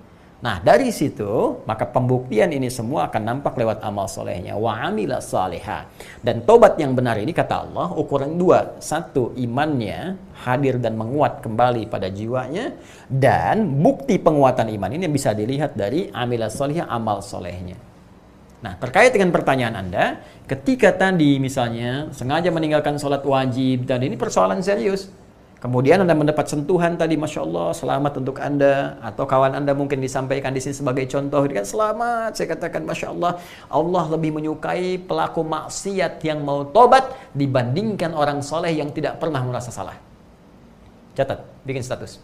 Nah, 0.40 0.56
dari 0.56 0.88
situ, 0.88 1.60
maka 1.68 1.84
pembuktian 1.84 2.48
ini 2.48 2.72
semua 2.72 3.12
akan 3.12 3.22
nampak 3.28 3.60
lewat 3.60 3.84
amal 3.84 4.08
solehnya. 4.08 4.56
Wa 4.56 4.88
amila 4.88 5.20
saleha. 5.20 5.84
Dan 6.24 6.48
tobat 6.48 6.80
yang 6.80 6.96
benar 6.96 7.20
ini, 7.20 7.36
kata 7.36 7.68
Allah, 7.68 7.92
ukuran 7.92 8.40
dua. 8.40 8.80
Satu, 8.80 9.36
imannya 9.36 10.16
hadir 10.40 10.80
dan 10.80 10.96
menguat 10.96 11.44
kembali 11.44 11.92
pada 11.92 12.08
jiwanya. 12.08 12.72
Dan 13.04 13.84
bukti 13.84 14.16
penguatan 14.16 14.72
iman 14.72 14.90
ini 14.96 15.12
bisa 15.12 15.36
dilihat 15.36 15.76
dari 15.76 16.08
amila 16.08 16.48
solehnya, 16.48 16.88
amal 16.88 17.20
solehnya. 17.20 17.76
Nah, 18.64 18.76
terkait 18.80 19.12
dengan 19.12 19.32
pertanyaan 19.36 19.76
Anda, 19.76 20.24
ketika 20.48 20.92
tadi 20.92 21.36
misalnya 21.36 22.08
sengaja 22.16 22.48
meninggalkan 22.48 22.96
sholat 22.96 23.24
wajib, 23.24 23.84
dan 23.84 24.04
ini 24.04 24.16
persoalan 24.16 24.64
serius, 24.64 25.12
kemudian 25.60 26.00
Anda 26.00 26.16
mendapat 26.16 26.48
sentuhan 26.48 26.96
tadi, 26.96 27.14
Masya 27.20 27.44
Allah, 27.44 27.68
selamat 27.76 28.12
untuk 28.24 28.40
Anda, 28.40 28.96
atau 29.04 29.28
kawan 29.28 29.52
Anda 29.54 29.76
mungkin 29.76 30.00
disampaikan 30.00 30.56
di 30.56 30.64
sini 30.64 30.74
sebagai 30.74 31.04
contoh, 31.06 31.44
kan 31.46 31.62
selamat, 31.68 32.34
saya 32.34 32.56
katakan 32.56 32.82
Masya 32.88 33.12
Allah, 33.12 33.38
Allah 33.68 34.04
lebih 34.16 34.34
menyukai 34.40 34.96
pelaku 34.98 35.44
maksiat 35.44 36.24
yang 36.24 36.40
mau 36.40 36.64
tobat 36.64 37.12
dibandingkan 37.36 38.16
orang 38.16 38.40
soleh 38.40 38.72
yang 38.72 38.88
tidak 38.90 39.20
pernah 39.20 39.44
merasa 39.44 39.68
salah. 39.68 39.94
Catat, 41.14 41.44
bikin 41.68 41.84
status. 41.84 42.18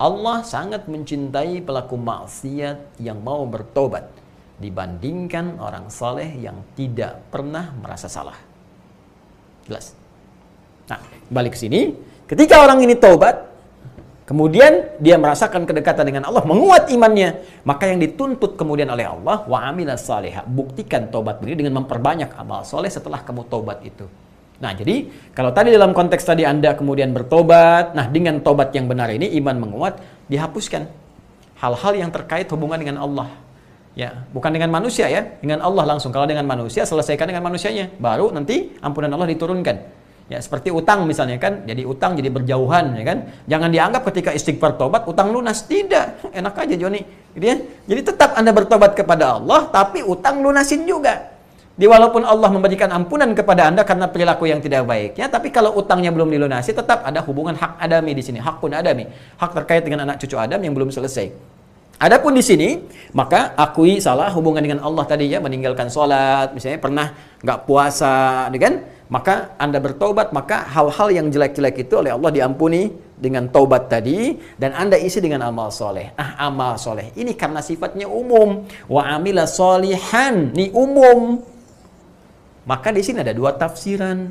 Allah 0.00 0.40
sangat 0.42 0.88
mencintai 0.88 1.60
pelaku 1.60 1.94
maksiat 1.94 2.98
yang 2.98 3.20
mau 3.20 3.44
bertobat 3.44 4.08
dibandingkan 4.56 5.60
orang 5.60 5.92
soleh 5.92 6.28
yang 6.40 6.64
tidak 6.72 7.20
pernah 7.28 7.72
merasa 7.76 8.08
salah. 8.08 8.36
Jelas. 9.68 9.99
Nah, 10.90 10.98
balik 11.30 11.54
ke 11.54 11.58
sini. 11.62 11.94
Ketika 12.26 12.62
orang 12.62 12.82
ini 12.82 12.98
tobat, 12.98 13.46
kemudian 14.26 14.98
dia 14.98 15.18
merasakan 15.18 15.66
kedekatan 15.66 16.06
dengan 16.06 16.22
Allah, 16.26 16.42
menguat 16.46 16.90
imannya, 16.90 17.62
maka 17.66 17.90
yang 17.90 17.98
dituntut 17.98 18.54
kemudian 18.54 18.90
oleh 18.90 19.06
Allah, 19.06 19.46
wa 19.46 19.70
salihah, 19.98 20.46
buktikan 20.46 21.10
tobat 21.10 21.38
beliau 21.38 21.58
dengan 21.58 21.82
memperbanyak 21.82 22.34
amal 22.38 22.62
soleh 22.62 22.90
setelah 22.90 23.22
kamu 23.22 23.46
tobat 23.50 23.82
itu. 23.82 24.06
Nah, 24.60 24.76
jadi 24.76 25.08
kalau 25.32 25.50
tadi 25.56 25.72
dalam 25.72 25.96
konteks 25.96 26.22
tadi 26.22 26.44
Anda 26.44 26.76
kemudian 26.76 27.16
bertobat, 27.16 27.96
nah 27.96 28.06
dengan 28.06 28.44
tobat 28.44 28.70
yang 28.76 28.86
benar 28.86 29.08
ini 29.08 29.32
iman 29.40 29.56
menguat, 29.56 29.98
dihapuskan 30.28 30.84
hal-hal 31.58 31.92
yang 31.96 32.12
terkait 32.12 32.46
hubungan 32.52 32.76
dengan 32.76 33.00
Allah. 33.00 33.28
Ya, 33.98 34.22
bukan 34.30 34.54
dengan 34.54 34.70
manusia 34.70 35.10
ya, 35.10 35.26
dengan 35.42 35.66
Allah 35.66 35.82
langsung. 35.82 36.14
Kalau 36.14 36.28
dengan 36.28 36.46
manusia 36.46 36.86
selesaikan 36.86 37.26
dengan 37.26 37.42
manusianya, 37.42 37.90
baru 37.98 38.30
nanti 38.30 38.70
ampunan 38.78 39.10
Allah 39.10 39.26
diturunkan. 39.34 39.99
Ya, 40.30 40.38
seperti 40.38 40.70
utang 40.70 41.10
misalnya 41.10 41.42
kan, 41.42 41.66
jadi 41.66 41.82
utang 41.82 42.14
jadi 42.14 42.30
berjauhan 42.30 42.94
ya 42.94 43.02
kan. 43.02 43.18
Jangan 43.50 43.68
dianggap 43.74 44.02
ketika 44.14 44.30
istighfar 44.30 44.78
tobat 44.78 45.02
utang 45.10 45.34
lunas, 45.34 45.66
tidak. 45.66 46.22
Enak 46.30 46.54
aja 46.54 46.78
Joni. 46.78 47.02
Gitu 47.34 47.44
ya. 47.50 47.58
Jadi 47.90 48.00
tetap 48.14 48.38
Anda 48.38 48.54
bertobat 48.54 48.94
kepada 48.94 49.42
Allah 49.42 49.66
tapi 49.74 50.06
utang 50.06 50.38
lunasin 50.38 50.86
juga. 50.86 51.34
Di 51.74 51.88
walaupun 51.88 52.22
Allah 52.22 52.46
memberikan 52.52 52.92
ampunan 52.94 53.32
kepada 53.34 53.72
Anda 53.72 53.82
karena 53.82 54.06
perilaku 54.06 54.46
yang 54.46 54.62
tidak 54.62 54.86
baiknya, 54.86 55.32
tapi 55.32 55.50
kalau 55.50 55.74
utangnya 55.74 56.12
belum 56.12 56.28
dilunasi, 56.28 56.76
tetap 56.76 57.02
ada 57.08 57.24
hubungan 57.24 57.56
hak 57.56 57.80
adami 57.80 58.12
di 58.12 58.20
sini, 58.20 58.36
hak 58.36 58.60
pun 58.60 58.70
adami, 58.76 59.08
hak 59.10 59.50
terkait 59.56 59.82
dengan 59.82 60.04
anak 60.04 60.20
cucu 60.20 60.36
Adam 60.36 60.60
yang 60.60 60.76
belum 60.76 60.92
selesai. 60.92 61.32
Adapun 61.96 62.36
di 62.36 62.44
sini, 62.44 62.84
maka 63.16 63.56
akui 63.56 63.96
salah 63.96 64.28
hubungan 64.32 64.60
dengan 64.60 64.84
Allah 64.84 65.08
tadi 65.08 65.32
ya, 65.32 65.40
meninggalkan 65.40 65.88
sholat, 65.88 66.52
misalnya 66.52 66.80
pernah 66.84 67.06
nggak 67.40 67.58
puasa, 67.64 68.48
ya 68.52 68.60
kan? 68.60 68.74
Maka 69.10 69.58
Anda 69.58 69.82
bertobat, 69.82 70.30
maka 70.30 70.70
hal-hal 70.70 71.10
yang 71.10 71.26
jelek-jelek 71.34 71.82
itu 71.82 71.98
oleh 71.98 72.14
Allah 72.14 72.30
diampuni 72.30 72.94
dengan 73.18 73.50
taubat 73.50 73.90
tadi 73.90 74.38
dan 74.54 74.70
Anda 74.70 74.94
isi 75.02 75.18
dengan 75.18 75.50
amal 75.50 75.74
soleh. 75.74 76.14
Ah, 76.14 76.46
amal 76.46 76.78
soleh 76.78 77.10
ini 77.18 77.34
karena 77.34 77.58
sifatnya 77.58 78.06
umum. 78.06 78.70
Wa 78.86 79.18
amila 79.18 79.50
solihan, 79.50 80.54
ini 80.54 80.70
umum. 80.70 81.42
Maka 82.70 82.94
di 82.94 83.02
sini 83.02 83.18
ada 83.26 83.34
dua 83.34 83.50
tafsiran. 83.58 84.30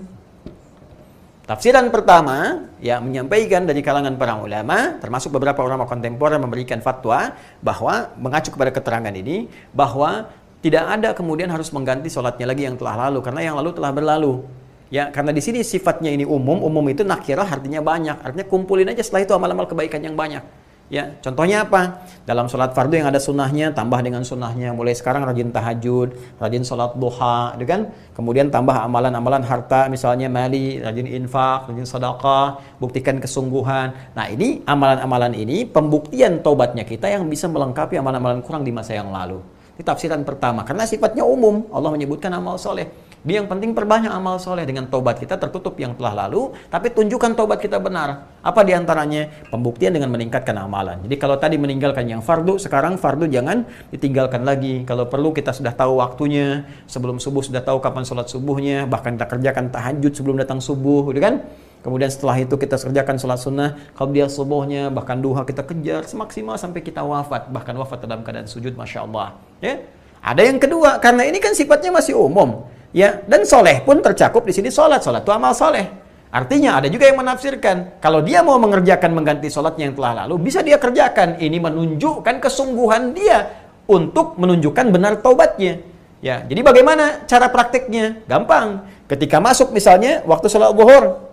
Tafsiran 1.43 1.91
pertama 1.91 2.71
yang 2.79 3.03
menyampaikan 3.03 3.67
dari 3.67 3.83
kalangan 3.83 4.15
para 4.15 4.39
ulama, 4.39 4.95
termasuk 5.03 5.33
beberapa 5.35 5.59
ulama 5.59 5.89
kontemporer 5.89 6.39
memberikan 6.39 6.79
fatwa 6.79 7.35
bahwa 7.59 8.15
mengacu 8.15 8.53
kepada 8.55 8.71
keterangan 8.71 9.11
ini 9.11 9.49
bahwa 9.75 10.29
tidak 10.63 10.87
ada 10.87 11.09
kemudian 11.11 11.51
harus 11.51 11.67
mengganti 11.75 12.07
sholatnya 12.07 12.47
lagi 12.47 12.63
yang 12.63 12.79
telah 12.79 13.09
lalu 13.09 13.19
karena 13.19 13.41
yang 13.43 13.55
lalu 13.59 13.75
telah 13.75 13.91
berlalu. 13.91 14.45
Ya, 14.89 15.13
karena 15.13 15.29
di 15.29 15.41
sini 15.41 15.61
sifatnya 15.61 16.09
ini 16.09 16.25
umum, 16.25 16.65
umum 16.65 16.81
itu 16.89 17.05
nakirah 17.05 17.45
artinya 17.45 17.77
banyak, 17.77 18.25
artinya 18.25 18.45
kumpulin 18.49 18.89
aja 18.89 19.05
setelah 19.05 19.21
itu 19.21 19.33
amal-amal 19.37 19.69
kebaikan 19.69 20.01
yang 20.01 20.17
banyak. 20.17 20.41
Ya, 20.89 21.13
contohnya 21.21 21.69
apa? 21.69 22.01
Dalam 22.25 22.49
sholat 22.49 22.73
fardu 22.73 22.97
yang 22.97 23.13
ada 23.13 23.21
sunnahnya, 23.21 23.69
tambah 23.77 24.01
dengan 24.01 24.25
sunnahnya. 24.25 24.73
Mulai 24.73 24.97
sekarang 24.97 25.21
rajin 25.21 25.53
tahajud, 25.53 26.17
rajin 26.41 26.65
sholat 26.65 26.97
duha, 26.97 27.53
gitu 27.61 27.69
kan? 27.69 27.93
Kemudian 28.17 28.49
tambah 28.49 28.73
amalan-amalan 28.73 29.45
harta, 29.45 29.85
misalnya 29.85 30.25
mali, 30.25 30.81
rajin 30.81 31.05
infak, 31.05 31.69
rajin 31.69 31.85
sedekah, 31.85 32.57
buktikan 32.81 33.21
kesungguhan. 33.21 34.17
Nah, 34.17 34.25
ini 34.33 34.65
amalan-amalan 34.65 35.37
ini 35.37 35.69
pembuktian 35.69 36.41
tobatnya 36.41 36.81
kita 36.81 37.05
yang 37.05 37.29
bisa 37.29 37.45
melengkapi 37.45 37.93
amalan-amalan 38.01 38.41
kurang 38.41 38.65
di 38.65 38.73
masa 38.73 38.97
yang 38.97 39.13
lalu. 39.13 39.45
Ini 39.77 39.85
tafsiran 39.85 40.25
pertama, 40.25 40.65
karena 40.65 40.89
sifatnya 40.89 41.21
umum. 41.21 41.69
Allah 41.69 41.93
menyebutkan 41.93 42.33
amal 42.33 42.57
soleh. 42.57 42.89
Dia 43.19 43.43
yang 43.43 43.51
penting 43.51 43.75
perbanyak 43.75 44.07
amal 44.07 44.39
soleh 44.39 44.63
dengan 44.63 44.87
tobat 44.87 45.19
kita 45.19 45.35
tertutup 45.35 45.75
yang 45.75 45.91
telah 45.99 46.23
lalu, 46.23 46.55
tapi 46.71 46.87
tunjukkan 46.87 47.35
tobat 47.35 47.59
kita 47.59 47.75
benar. 47.75 48.31
Apa 48.39 48.63
di 48.63 48.71
antaranya? 48.71 49.27
Pembuktian 49.51 49.91
dengan 49.91 50.07
meningkatkan 50.07 50.55
amalan. 50.55 51.03
Jadi 51.03 51.19
kalau 51.19 51.35
tadi 51.35 51.59
meninggalkan 51.59 52.07
yang 52.07 52.23
fardu, 52.23 52.55
sekarang 52.55 52.95
fardu 52.95 53.27
jangan 53.27 53.67
ditinggalkan 53.91 54.47
lagi. 54.47 54.87
Kalau 54.87 55.11
perlu 55.11 55.35
kita 55.35 55.51
sudah 55.51 55.75
tahu 55.75 55.99
waktunya, 55.99 56.63
sebelum 56.87 57.19
subuh 57.19 57.43
sudah 57.43 57.59
tahu 57.59 57.83
kapan 57.83 58.07
sholat 58.07 58.31
subuhnya, 58.31 58.87
bahkan 58.87 59.19
kita 59.19 59.27
kerjakan 59.27 59.67
tahajud 59.67 60.15
sebelum 60.15 60.39
datang 60.39 60.63
subuh, 60.63 61.11
gitu 61.11 61.19
kan? 61.19 61.43
Kemudian 61.83 62.07
setelah 62.07 62.39
itu 62.39 62.55
kita 62.55 62.79
kerjakan 62.79 63.19
sholat 63.19 63.39
sunnah, 63.43 63.75
kalau 63.99 64.15
dia 64.15 64.31
subuhnya, 64.31 64.87
bahkan 64.87 65.19
duha 65.19 65.43
kita 65.43 65.67
kejar 65.67 66.07
semaksimal 66.07 66.55
sampai 66.55 66.79
kita 66.79 67.03
wafat, 67.03 67.51
bahkan 67.51 67.75
wafat 67.75 67.99
dalam 68.07 68.23
keadaan 68.23 68.47
sujud, 68.47 68.79
masya 68.79 69.03
Allah. 69.03 69.35
Ya, 69.59 69.83
ada 70.23 70.39
yang 70.39 70.55
kedua, 70.55 71.03
karena 71.03 71.27
ini 71.27 71.43
kan 71.43 71.51
sifatnya 71.51 71.91
masih 71.91 72.15
umum. 72.15 72.63
Ya, 72.89 73.21
dan 73.29 73.45
soleh 73.45 73.85
pun 73.85 74.01
tercakup 74.01 74.45
di 74.45 74.53
sini 74.53 74.73
sholat. 74.73 75.05
Sholat 75.05 75.21
itu 75.21 75.31
amal 75.33 75.53
soleh. 75.53 75.85
Artinya 76.29 76.77
ada 76.77 76.85
juga 76.89 77.09
yang 77.09 77.17
menafsirkan 77.17 77.97
kalau 77.97 78.21
dia 78.21 78.45
mau 78.45 78.61
mengerjakan 78.61 79.17
mengganti 79.17 79.49
sholatnya 79.49 79.89
yang 79.89 79.95
telah 79.97 80.25
lalu 80.25 80.49
bisa 80.49 80.61
dia 80.61 80.77
kerjakan. 80.77 81.41
Ini 81.41 81.57
menunjukkan 81.57 82.35
kesungguhan 82.37 83.17
dia 83.17 83.49
untuk 83.89 84.37
menunjukkan 84.37 84.93
benar 84.93 85.21
taubatnya. 85.21 85.81
Ya, 86.19 86.43
jadi 86.45 86.61
bagaimana 86.61 87.25
cara 87.25 87.49
praktiknya? 87.49 88.21
Gampang. 88.29 88.85
Ketika 89.09 89.41
masuk 89.41 89.73
misalnya 89.73 90.21
waktu 90.27 90.51
sholat 90.51 90.75
zuhur, 90.75 91.28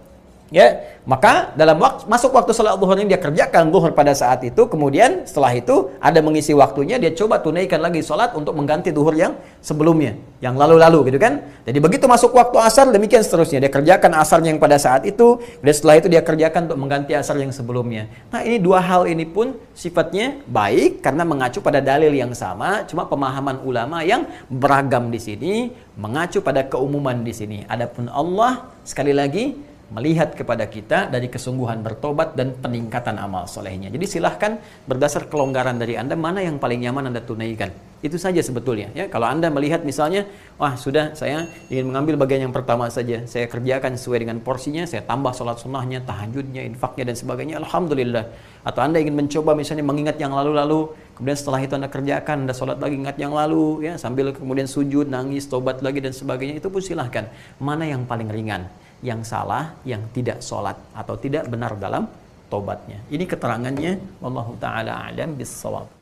ya 0.54 0.98
maka 1.06 1.54
dalam 1.54 1.78
waktu, 1.78 2.06
masuk 2.06 2.34
waktu 2.34 2.50
sholat 2.54 2.78
zuhur 2.78 2.98
ini 2.98 3.14
dia 3.14 3.20
kerjakan 3.22 3.70
zuhur 3.70 3.90
pada 3.94 4.14
saat 4.14 4.42
itu 4.46 4.66
kemudian 4.66 5.26
setelah 5.26 5.54
itu 5.54 5.90
ada 5.98 6.18
mengisi 6.22 6.54
waktunya 6.54 6.98
dia 6.98 7.14
coba 7.14 7.42
tunaikan 7.42 7.82
lagi 7.82 8.02
sholat 8.02 8.34
untuk 8.34 8.54
mengganti 8.54 8.90
zuhur 8.90 9.14
yang 9.14 9.34
sebelumnya 9.62 10.14
yang 10.44 10.52
lalu-lalu 10.54 11.08
gitu 11.12 11.18
kan? 11.18 11.40
Jadi 11.64 11.78
begitu 11.80 12.04
masuk 12.04 12.36
waktu 12.36 12.60
asar 12.60 12.92
demikian 12.92 13.24
seterusnya. 13.24 13.66
Dia 13.66 13.72
kerjakan 13.72 14.12
asarnya 14.20 14.52
yang 14.52 14.60
pada 14.60 14.76
saat 14.76 15.08
itu 15.08 15.40
dan 15.64 15.72
setelah 15.72 15.96
itu 15.96 16.08
dia 16.12 16.20
kerjakan 16.20 16.68
untuk 16.68 16.78
mengganti 16.78 17.12
asar 17.16 17.40
yang 17.40 17.50
sebelumnya. 17.50 18.06
Nah 18.28 18.44
ini 18.44 18.60
dua 18.60 18.84
hal 18.84 19.08
ini 19.08 19.24
pun 19.24 19.56
sifatnya 19.72 20.36
baik 20.44 21.00
karena 21.00 21.24
mengacu 21.24 21.64
pada 21.64 21.80
dalil 21.80 22.12
yang 22.12 22.36
sama 22.36 22.84
cuma 22.84 23.08
pemahaman 23.08 23.64
ulama 23.64 24.04
yang 24.04 24.28
beragam 24.52 25.08
di 25.08 25.18
sini 25.18 25.52
mengacu 25.96 26.44
pada 26.44 26.62
keumuman 26.68 27.24
di 27.24 27.32
sini. 27.32 27.58
Adapun 27.64 28.12
Allah 28.12 28.68
sekali 28.84 29.16
lagi 29.16 29.56
melihat 29.86 30.34
kepada 30.34 30.66
kita 30.66 31.06
dari 31.06 31.30
kesungguhan 31.30 31.78
bertobat 31.78 32.34
dan 32.34 32.58
peningkatan 32.58 33.22
amal 33.22 33.46
solehnya. 33.46 33.86
Jadi 33.86 34.18
silahkan 34.18 34.58
berdasar 34.82 35.30
kelonggaran 35.30 35.78
dari 35.78 35.94
Anda 35.94 36.18
mana 36.18 36.42
yang 36.42 36.58
paling 36.58 36.82
nyaman 36.82 37.14
Anda 37.14 37.22
tunaikan. 37.22 37.70
Itu 38.02 38.18
saja 38.18 38.42
sebetulnya. 38.42 38.90
Ya, 38.92 39.06
kalau 39.06 39.30
Anda 39.30 39.46
melihat 39.48 39.86
misalnya, 39.86 40.26
wah 40.58 40.74
sudah 40.74 41.14
saya 41.14 41.48
ingin 41.70 41.86
mengambil 41.88 42.18
bagian 42.18 42.50
yang 42.50 42.54
pertama 42.54 42.90
saja, 42.90 43.24
saya 43.30 43.46
kerjakan 43.46 43.94
sesuai 43.94 44.26
dengan 44.26 44.38
porsinya, 44.42 44.84
saya 44.84 45.06
tambah 45.06 45.32
sholat 45.32 45.62
sunnahnya, 45.62 46.02
tahajudnya, 46.02 46.66
infaknya 46.66 47.14
dan 47.14 47.16
sebagainya. 47.16 47.54
Alhamdulillah. 47.62 48.26
Atau 48.66 48.82
Anda 48.82 48.98
ingin 48.98 49.14
mencoba 49.14 49.54
misalnya 49.54 49.86
mengingat 49.86 50.18
yang 50.18 50.34
lalu-lalu, 50.34 50.92
kemudian 51.14 51.38
setelah 51.38 51.62
itu 51.62 51.72
Anda 51.78 51.86
kerjakan, 51.86 52.44
Anda 52.44 52.54
sholat 52.58 52.82
lagi 52.82 52.94
ingat 52.98 53.16
yang 53.22 53.32
lalu, 53.32 53.86
ya 53.86 53.94
sambil 53.96 54.34
kemudian 54.34 54.66
sujud, 54.66 55.06
nangis, 55.06 55.46
tobat 55.46 55.78
lagi 55.80 56.02
dan 56.02 56.10
sebagainya. 56.10 56.58
Itu 56.58 56.68
pun 56.74 56.82
silahkan. 56.82 57.30
Mana 57.62 57.86
yang 57.86 58.04
paling 58.04 58.26
ringan? 58.28 58.66
Yang 59.00 59.24
salah, 59.24 59.76
yang 59.84 60.04
tidak 60.12 60.40
sholat 60.44 60.76
atau 60.92 61.16
tidak 61.16 61.48
benar 61.48 61.76
dalam 61.76 62.04
tobatnya. 62.52 63.02
Ini 63.10 63.24
keterangannya. 63.26 64.20
Wallahu 64.22 64.56
taala 64.60 65.08
alam 65.08 65.34
bisawab. 65.34 65.96